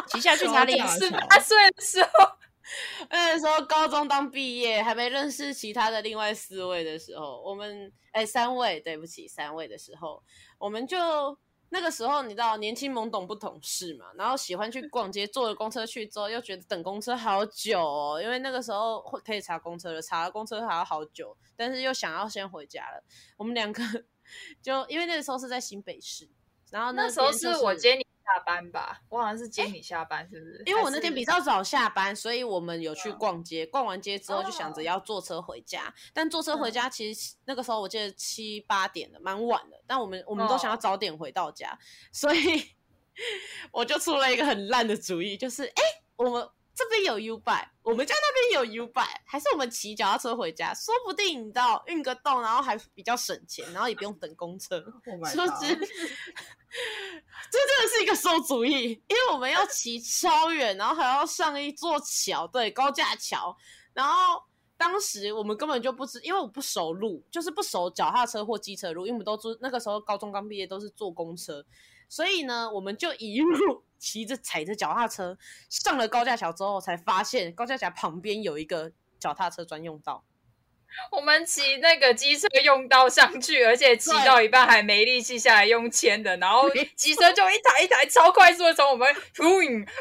[0.08, 0.78] 骑下去哪里？
[0.78, 2.10] 高架十八岁的时候，
[3.08, 10.22] 那时候高中刚毕业，还没认识其他的另外四位的时候，我们哎三位，对不起三位的时候，
[10.58, 11.38] 我们就
[11.70, 23.02] 那个时候你知道年轻懵懂不懂事嘛，然后喜欢去逛街，坐了公车去之后又觉得等公车好久哦，因为那个时候会可以查公车了，查了公车还要好久，但是又想要先回家了，
[23.36, 23.82] 我们两个
[24.60, 26.28] 就因为那个时候是在新北市，
[26.70, 30.62] 然后那时候是我接你下班吧，我好像是接你下班，是不是？
[30.66, 33.66] 因为我那天比较早下班，所以我们有去嗯逛街。
[33.66, 39.82] 逛完街之后就想着哦要坐车回家，但坐车回嗯家其实那个时候我记得七八点了，蛮晚的。
[39.86, 41.78] 但我们我们都想要哦早点回到家，
[42.12, 42.64] 所以
[43.72, 46.48] 我就出了一个很烂的主意，就是哎、诶我们
[46.82, 54.78] 这边有 U bike，我们家那边有 U bike，还是我们骑脚踏车回家，说不定你知道运个动，然后还比较省钱，然后也不用等公车。
[55.06, 55.36] Oh 不是？
[57.50, 63.54] 这真的是一个馊主意，因为我们要骑超远，然后还要上一座桥，对，高架桥。
[63.92, 64.42] 然后
[64.78, 71.62] 当时我们根本就不知，因为我不熟路，就是不熟脚踏车或机车路，因为我们都住那个时候高中刚毕业，都是坐公车，
[72.08, 75.36] 所以呢，我们就一路骑着踩着脚踏车
[75.68, 80.24] 上了高架桥之后，才发现高架桥旁边有一个脚踏车专用道。
[81.12, 89.44] 我们骑那个机车用道上去，而且骑到一半还没力气下来用牵的，然后机车就一台一台超快速的从我们呼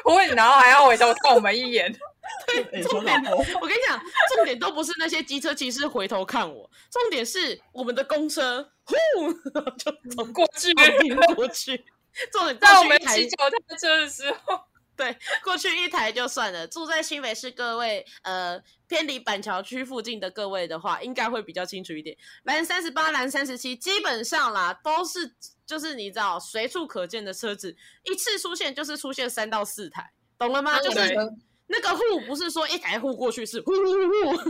[0.04, 1.96] 呼，然后还要回头看我们一眼。
[2.74, 4.00] 哎说老婆我跟你讲，
[4.36, 8.96] 重点都不是那些机车骑士回头看我，重点是我们的公车呼
[9.78, 10.74] 就走过去，
[11.36, 11.86] 过去。
[12.32, 14.60] 重点在我们过去一台骑脚踏车的时候，
[14.98, 22.18] 对过去一台就算了，住在新北市各位呃偏离板桥区附近的各位的话，应该会比较清楚一点。
[22.44, 25.34] 蓝三十八、蓝三十七，基本上啦都是
[25.66, 30.80] 就是你知道随处可见的车子，一次出现就是出现三到四台，懂了吗？
[30.80, 31.16] 就是对
[31.72, 33.82] 那个户不是说一台户过去，是呼呼
[34.34, 34.36] 呼，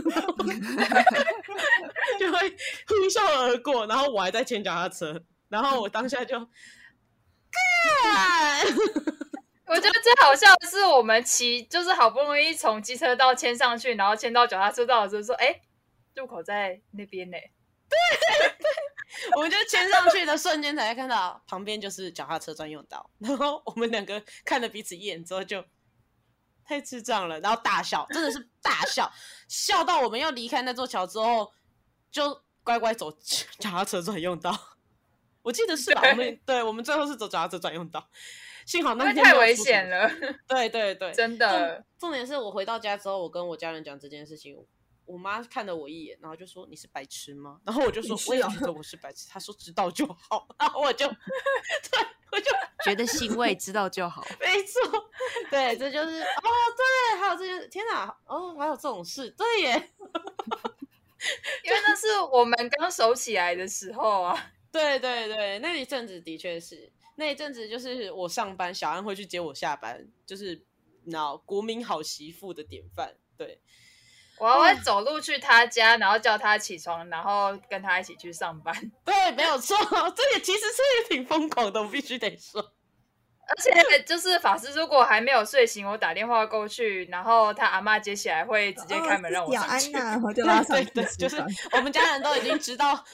[2.18, 2.50] 就会
[2.88, 6.38] 呼啸而过，然后我还在牵脚踏车，然后我当下就，
[7.50, 8.66] 干，
[9.66, 15.60] 我觉得最好笑的是，我们骑就是好不容易从机车道牵上去，然后牵到脚踏车道的时候说：“哎，
[16.14, 17.36] 入口在那边呢。
[17.88, 18.70] 对对
[19.34, 25.64] 我们就牵上去的瞬间才看到旁边就是脚踏车专用道，然后我们两个看了彼此一眼之后就
[26.64, 29.10] 太智障了，然后大笑，真的是大笑，
[29.48, 31.52] 笑到我们要离开那座桥之后
[32.12, 33.10] 就乖乖走
[33.58, 34.69] 脚踏车专用道。
[35.42, 36.02] 我记得是吧？
[36.10, 38.08] 我们对我们最后是走脚踏车专用道，
[38.66, 40.10] 幸好”那天太危险了，
[40.46, 42.10] 对对对， 真的重。
[42.10, 44.56] 重点是我回到家之后，我跟我家人讲这件事情，
[45.06, 52.50] 我妈看了我一眼，然后就说：“你是白痴吗？”然后我就说你：“是啊我也觉得我是白痴。”她说：“知道就好。”然后我就，对，我就
[52.84, 54.22] 觉得欣慰，知道就好。
[54.38, 55.10] 没错，
[55.50, 59.90] 对，这就是哦，对，还有这件，天哪，哦，还有这种事，对耶，
[61.64, 64.52] 因为那是我们刚熟起来的时候啊。
[64.72, 70.54] 对对对，那一阵子的确是，那一阵子就是我上班，小安会去接我下班，就是
[71.04, 73.60] 你知道国民好媳妇的典范，对。
[74.38, 78.74] 我还会走路去他家，然后叫他起床，然后跟他一起去上班。
[79.04, 79.76] 对，没有错，
[80.16, 82.58] 这也其实是也挺疯狂的，我必须得说。
[82.62, 89.92] 而且就是法师如果还没有睡醒，我打电话过去，然后他阿妈接起来会直接开门让我小上去。
[89.92, 91.36] 安呐，然后就拉上对对，就是。
[91.72, 93.04] 我们家人都已经知道。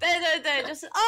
[0.00, 0.98] 对对对， 就是哦，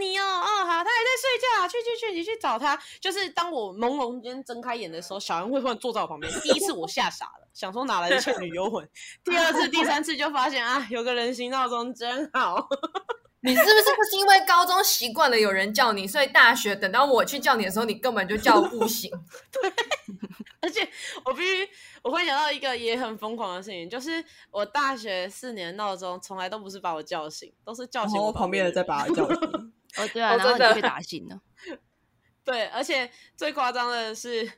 [0.00, 2.76] 你哦，哦，好，他还在睡觉，去去去，你去找他。
[3.00, 6.32] 就是当我朦胧间睁开眼的时候，小安会突然坐在我旁边。
[6.40, 8.88] 第一次我吓傻了，想说哪来的倩女幽魂。
[9.22, 12.66] 第二次、第三次就发现啊，有个人形闹钟真好。
[13.40, 19.10] 你是不是不是因为高中习惯了有人叫你，所以大学等到我去叫你的时候，你根本就叫不醒？
[20.60, 20.80] 而且
[21.24, 21.68] 我必须，
[22.02, 29.72] 我会想到一个也很疯狂的事情，就是我大学四年闹钟从来都不是把我叫醒，都是叫然醒我旁边的人的再把他叫醒。
[29.96, 31.40] 哦，对啊，然后你就被打醒了。
[32.44, 34.50] 对，而且最夸张的是，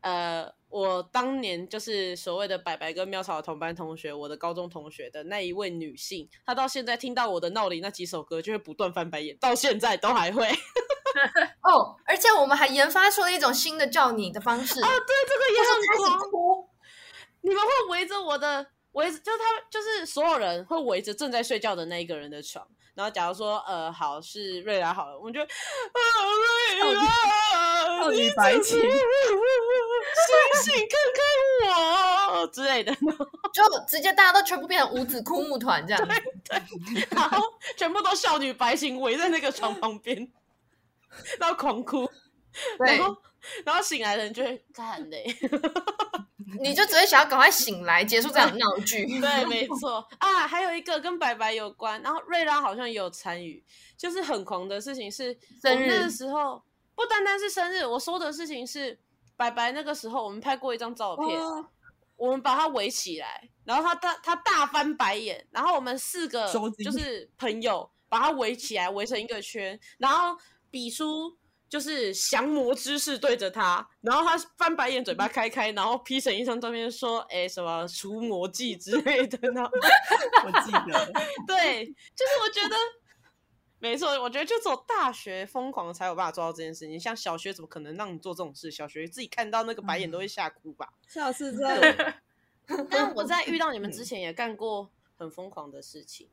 [0.00, 10.48] 呃，我当年就是所谓的白白跟妙草的同班同学，我的高中同学的那一位女性，她到现在听到我的闹铃那几首歌，就会不断翻白眼，到现在都还会。
[11.62, 16.30] 哦，而且我们还研发出了一种新的叫你的方式，哦，对，这个也很开始狂。
[16.30, 16.68] 哭。
[17.42, 22.66] 你们会围着我的围着，就是他就是所有人会围着正在睡觉的那一个人的床。
[22.94, 25.46] 然后假如说呃好是瑞拉好了，我们就啊
[26.76, 27.02] 瑞拉，
[28.02, 31.22] 少女白情你怎么醒醒看看
[32.38, 32.94] 我之类的，
[33.50, 36.22] 就直接大家都全部变成五子枯木团这样对
[36.94, 37.08] 对。
[37.12, 37.42] 然后
[37.78, 40.30] 全部都少女白情围在那个床旁边，
[41.38, 42.08] 然后狂哭，
[42.78, 43.16] 然后
[43.64, 45.26] 然后醒来的人就会很累。
[46.60, 49.06] 你就只会想要赶快醒来，结束这场闹剧。
[49.20, 53.64] 对，没错啊，还有一个跟白白有关，然后瑞拉好像也有参与，
[53.96, 56.62] 就是很狂的事情是生日我们那个时候
[56.94, 58.98] 不单单是生日，我说的事情是
[59.34, 61.66] 白白那个时候我们拍过一张照片，哦
[62.16, 66.52] 我们把他围起来，然后他大他大翻白眼，然后我们四个
[66.84, 70.36] 就是朋友把他围起来，围成一个圈，然后
[70.72, 79.70] 比出就是降魔之势对着他，然后他翻白眼，嘴巴开开，然后 P 成一张照片说，哎，什么除魔记之类的，然后
[80.44, 81.12] 我记得，
[81.46, 82.76] 对，就是我觉得。
[83.78, 87.00] 没错，我觉得就只有大学疯狂才有办法做到这件事情。
[87.00, 88.70] 像小学怎么可能让你做这种事？
[88.70, 90.92] 小学自己看到那个白眼都会吓哭吧？
[91.08, 92.22] 下次再
[92.88, 96.28] 但我在遇到你们之前也干过很疯狂的事情，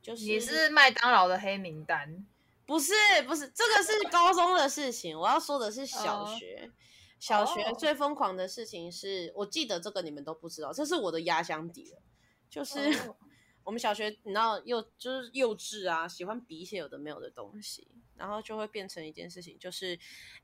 [0.00, 2.24] 就是你是麦当劳的黑名单，
[2.66, 2.92] 不是
[3.26, 6.70] 不是这个是高中的事情，我要说的是小学。
[7.18, 12.02] 小学哦最疯狂的事情是我记得这个你们都不知道，这是我的压箱底了，
[12.50, 13.16] 就是、哦
[13.64, 17.86] 我们小学你知道幼就是幼稚啊，喜欢比一些有的没有的东西，
[18.16, 19.96] 然后就会变成一件事情，就是，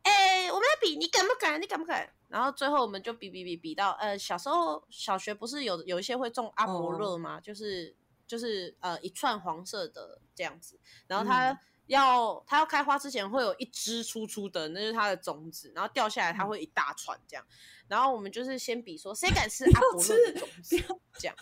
[0.02, 1.60] 哎、我们要比，你敢不敢？
[1.60, 2.08] 你敢不敢？
[2.28, 7.40] 然后最后我们就比比比比到，呃，小时候小学不是有有一些会种阿伯乐吗？
[7.40, 7.92] 就是
[8.24, 11.58] 就是呃一串黄色的这样子，然后它嗯
[11.88, 17.44] 要、它要开花之前会有一支粗粗的，那就是它的种子，然后掉下来它会一大串这样，
[17.88, 20.76] 然后我们就是先比说谁敢吃阿伯乐的种子，
[21.18, 21.36] 这样。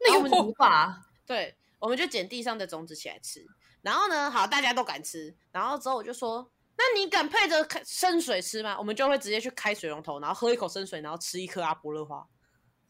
[0.00, 3.46] 那有头发，对，我们就捡地上的种子起来吃。
[3.82, 5.34] 然后呢，好，大家都敢吃。
[5.52, 8.76] 然后之后我就说，那你敢配着开生水吃吗？
[8.78, 12.26] 我们就会直接去开水龙头，然后喝一口生水，然后吃一颗阿波乐花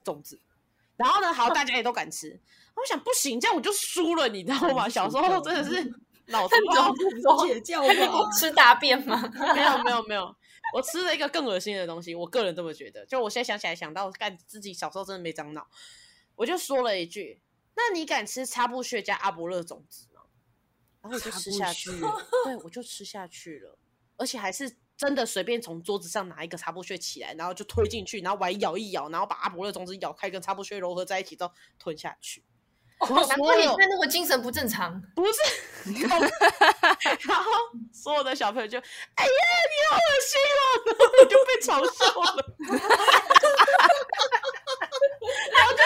[0.04, 0.40] 种子。
[0.96, 2.40] 然后呢，好，大家也都敢吃。
[2.74, 4.88] 我想不行，这样我就输了，你知道吗？
[4.88, 5.92] 小时候真的是
[6.28, 8.30] 脑子不好解 救吧。
[8.38, 9.20] 吃大便吗？
[9.54, 10.34] 没有没有没有，
[10.74, 13.04] 我吃了一个更恶心的东西，我个人这么觉得。
[13.06, 15.66] 就我现在想起来，想到干自己小时候真的没长脑，
[16.36, 17.40] 我就说了一句
[17.76, 20.22] ：“那你敢吃擦布屑加阿伯乐种子吗？”
[21.00, 23.78] 然后我就吃下去了， 对我就吃下去了，
[24.16, 32.44] 而且还是真的随便从桌子上拿一个擦布屑起来，然后就推进去，然后我还咬一咬，然后把阿伯乐种子咬开，跟擦布屑融合在一起之后吞下去。
[33.00, 35.00] 然后难怪你那么精神不正常。
[35.14, 35.40] 不是，
[37.28, 37.52] 然后
[37.92, 42.44] 所有的小朋友就，哎呀，你好恶心哦，然后我就被嘲笑了。
[45.52, 45.82] 然后就，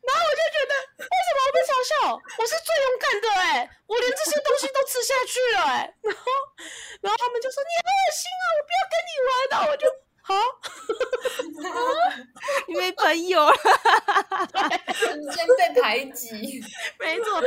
[0.00, 1.92] 然后我就觉得，为什么我被嘲笑？
[2.38, 6.20] 我是最勇敢的哎、我连这些东西都吃下去了哎、 然后，
[7.02, 9.30] 然后他们就说你好恶心啊，我不要跟你玩。
[9.50, 9.86] 然后我就，
[10.30, 10.36] 好，
[12.68, 13.52] 你没朋友了。
[14.94, 16.62] 瞬间被排挤，
[16.98, 17.42] 没错，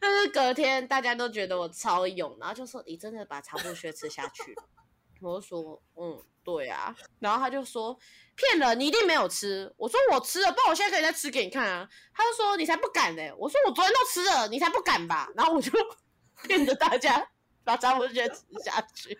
[0.00, 4.64] 但是隔天大家都觉得我超勇，然后就说你真的把长布靴吃下去了。
[5.20, 6.94] 我就说嗯，对啊。
[7.20, 7.96] 然后他就说
[8.34, 9.72] 骗了，你一定没有吃。
[9.76, 11.86] 我说我吃了，不然我现在可以再吃给你看啊。
[12.14, 15.28] 他就说你才不敢呢、我说我昨天都吃了，你才不敢吧？
[15.36, 15.70] 然后我就
[16.48, 17.28] 骗着大家
[17.62, 19.16] 把茶布靴吃下去。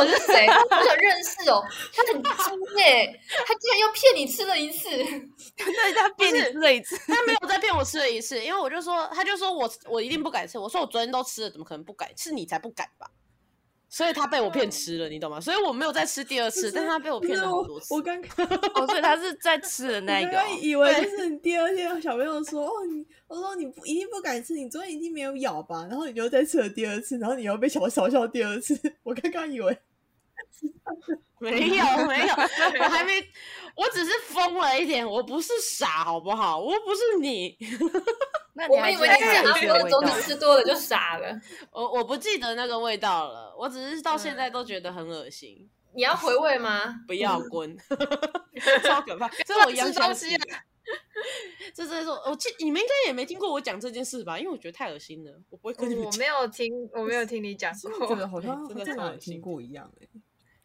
[0.00, 0.46] 哎那个小朋友是谁？
[0.46, 1.62] 我想认识哦，
[1.94, 4.88] 他很精哎，他竟然又骗你吃了一次。
[5.56, 10.58] 对，他骗你吃了一次，他没有 再骗我吃了一次，因为我就说，他就说我我一定不敢吃。
[10.58, 12.08] 我说我昨天都吃了，怎么可能不敢？
[12.16, 13.10] 是你才不敢吧？
[13.92, 15.40] 所以他被我骗吃了，你懂吗？
[15.40, 17.92] 所以我没有再吃第二次，但是他被我骗了好多次。
[17.92, 25.84] 我刚刚哦，所以他是在吃的那一个哦、我刚刚以为就是你第二天小朋友说哦你，我说你不一定不敢吃，你昨天一定没有咬吧？
[25.90, 28.78] 然后你又再吃了第二次，然后你又被小嘲笑第二次。
[29.02, 29.76] 我刚刚以为
[31.38, 33.20] 没 有没有，我 还没，
[33.74, 36.58] 我只是疯了一点，我不是傻，好不好？
[36.60, 37.56] 我不是你，
[38.54, 41.34] 那你我们以为你还记得它讲阿伯的种子吃多了就傻了。
[41.72, 46.94] 我我不记得那个味道了，我只是到现在都觉得很恶心，你要回味吗？
[47.06, 47.74] 不要滚，
[48.84, 49.26] 超可怕。
[49.46, 50.46] 这是我阳相信的。
[51.72, 54.38] 这真的是我，我记你们应该也没听过我讲这件事吧？
[54.38, 56.04] 因为我觉得太恶心了，我不会跟你们。
[56.04, 58.14] 我没有听，我没有听你讲觉过。
[58.16, 60.08] 得好像真的有超恶心听过一样哎、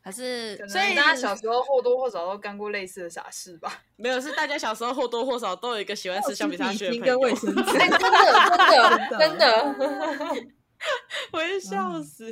[0.06, 3.82] 还是所以大家小时候或多或少都干过类似的傻事吧。
[3.98, 7.36] 没有，是大家小时候或多或少都有一个喜欢吃橡皮擦屑的朋友跟卫。
[7.36, 7.78] 生纸。
[7.80, 8.08] 哎，真的，真
[8.70, 10.46] 的，真真的。
[11.34, 12.32] 我要笑死。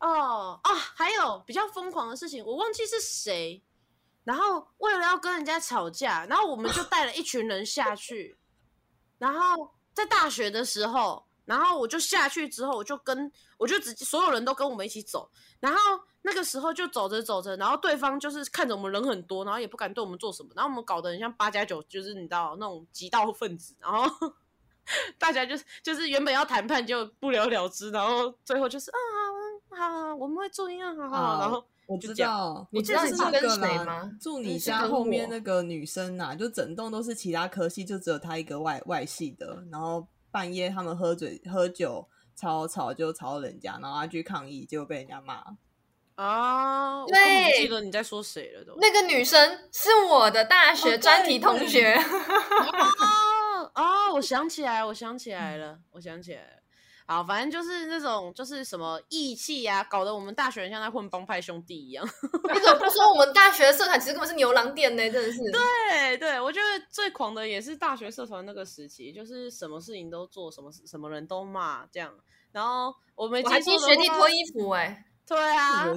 [0.00, 3.62] 哦哦，还有比较疯狂的事情，我忘记是谁，
[4.24, 8.36] 然后为了要跟人家吵架，然后我们就带了一群人下去，
[9.18, 15.28] 然后在大学的时候，然后我就下去之后，我就跟我就直接所有人都跟我们一起走，
[15.58, 15.78] 然后
[16.22, 24.08] 那个时候就走着走着，然后对方就是看着我们人很多，然后也不敢对我们做什么，然后我们搞得很像八加九，就是你知道那种极道分子，然后
[25.18, 28.98] 大家就是就是原本要谈判就不了了之，然后最后就是啊
[29.70, 34.10] 好好，我们会注意啊，好好，然后我知道，你知就是那道你是跟个吗？
[34.20, 39.64] 住你家后面那个女生呐、就整栋都是其他科系，就只有她一个外外系的。
[39.70, 45.44] 然后半夜他们喝醉喝酒吵吵就吵到人家，然后他去抗议，结果被人家骂。
[46.16, 48.76] 啊，我根本不对记得你在说谁了都。
[48.76, 56.59] 那个女生是我的大学专题同学， 哦哦，我想起来，我想起来了，我想起来了。
[57.10, 62.06] 好，反正就是那种，就是什么义气呀、搞得我们大学人像在混帮派兄弟一样。
[62.54, 65.10] 你怎么不说我们大学社团其实根本是牛郎店呢？
[65.10, 65.38] 真的是。
[65.50, 72.14] 对对，我觉得最狂的也是大学社团那个时期，就是什么事情都做，什么事什么人都骂这样。
[72.52, 75.96] 然后我没我还记错的话替学弟脱衣服哎、对啊，啊，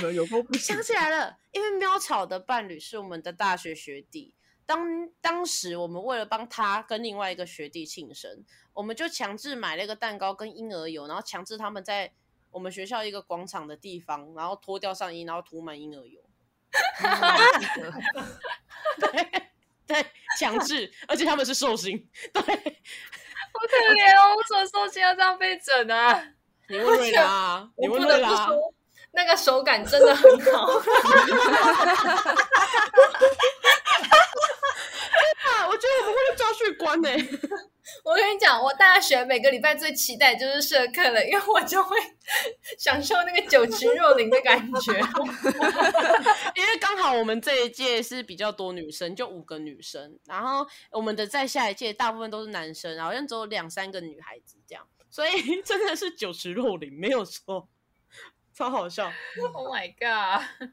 [0.00, 4.32] 对有够不想起来了，因为喵草的伴侣是我们的大学学弟。
[4.64, 8.42] 当当时我们为了帮他跟另外一个学弟庆生，
[8.76, 12.12] 我们就强制买了一个蛋糕跟婴儿油，然后强制他们在
[12.50, 16.20] 我们学校一个广场的地方，然后脱掉上衣，然后涂满婴儿油。
[19.00, 19.42] 对
[19.86, 20.06] 对，
[20.38, 22.06] 强制，而且他们是寿星。
[22.34, 22.44] 对，好
[23.62, 26.22] 可怜哦，我什么时候要这样被整啊？
[26.68, 28.50] 你问瑞拉，你我问瑞拉，
[29.12, 30.66] 那个手感真的很好。
[35.46, 37.08] 啊，我觉得我们会被抓去关呢、
[38.04, 41.96] 我跟你讲，我大学每个礼拜最期待就是社课了，因为我就会
[42.78, 44.92] 享受那个酒池肉林的感觉。
[46.54, 55.30] 因为刚好我们这一届是比较多女生，就五个女生，然后我们的在下一届大部分都是男生，好像只有两三个女孩子这样，所以
[55.62, 57.68] 真的是酒池肉林，没有错，
[58.54, 59.12] 超好笑。
[59.54, 60.70] Oh my god！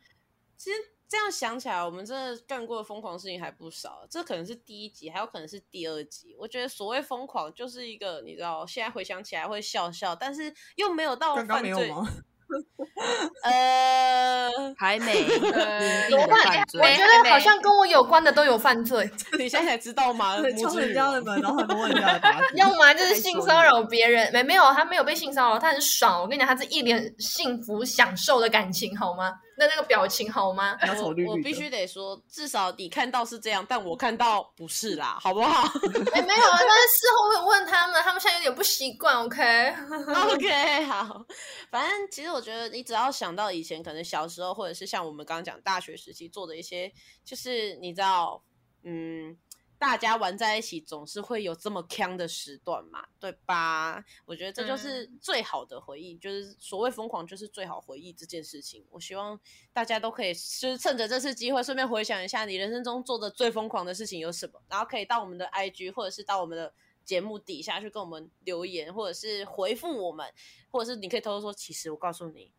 [0.57, 0.77] 其实
[1.13, 6.35] 这样想起来，我们真的干过的疯狂事情还不少，这可能是第一集，还有可能是第二集。
[6.39, 11.83] 我觉得所谓疯狂，就是一个你知道，现在回想起来会笑笑，但是又没有到刚刚犯罪。
[11.83, 12.09] 没有吗？
[13.43, 15.11] 呃， 还没
[15.53, 19.07] 呃定的犯罪我觉得好像跟我有关的都有犯罪，
[19.37, 20.39] 你现在才知道吗？
[20.41, 22.55] 对，敲人家的门，然后还摸人家的打子。
[22.55, 26.19] 要么就是性骚扰别人，没没有，他没有被性骚扰，他很爽。
[26.21, 29.31] 我跟你讲，他是一脸幸福享受的感情，好吗？
[29.57, 30.77] 那那个表情好吗？
[30.85, 35.61] 小丑绿绿我必须得说，至少你看到是这样，但我看到不是啦，好不好
[36.13, 39.15] 哎，没有啊，但是事后我有问他们，他们现在有点不习惯。
[39.23, 41.25] OK，？OK，好，
[41.69, 46.91] 反正其实我觉得，你只要想到以前可能小时候，或者是像我们刚刚讲大学时期做的一些，
[47.23, 48.43] 就是你知道，
[48.83, 49.37] 嗯。
[49.83, 54.01] 大家玩在一起总是会有这么坑的时段嘛，对吧？
[54.25, 58.85] 我觉得这就是最好的回忆，就是所谓疯狂就是最好回忆这件事情。
[58.89, 59.37] 我希望
[59.73, 66.73] 大家都可以就是趁着这次机会，顺便回想一下你人生中做的最疯狂的事情有什么，然后可以到我们的 IG 或者是到我们的
[67.03, 70.33] 节目底下去跟我们留言，或者是回复我们，
[70.71, 72.53] 或者是你可以偷偷说，其实我告诉你。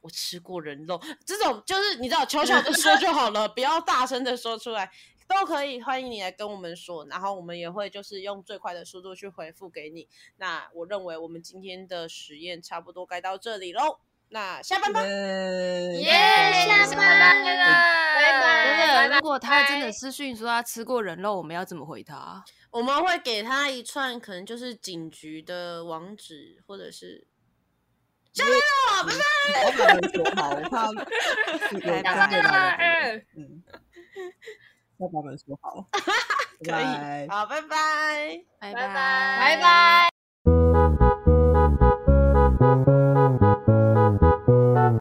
[0.00, 4.92] 我吃过人肉，这种就是你知道，悄悄的说就好了，不要大声的说出来，
[5.28, 5.80] 都可以。
[5.80, 10.08] 欢迎你来跟我们说，然后我们也会就是用最快的速度去回复给你。
[10.36, 13.98] 那我认为我们今天的实验差不多该到这里喽，
[14.28, 15.04] 那下班吧。
[15.04, 16.10] 耶耶
[16.66, 17.64] 下班了，
[18.16, 22.44] 拜拜真的，如果他真的私讯说他吃过人肉，我们要怎么回他？
[22.70, 27.26] 我们会给他一串可能就是警局的网址，或者是
[28.36, 28.44] 我
[29.78, 30.94] 把门锁好，我怕有
[31.70, 33.24] 真的来的。
[33.36, 33.62] 嗯
[35.08, 35.86] 跟他们说好，
[36.64, 40.08] 可以，好，拜拜，拜拜，拜拜。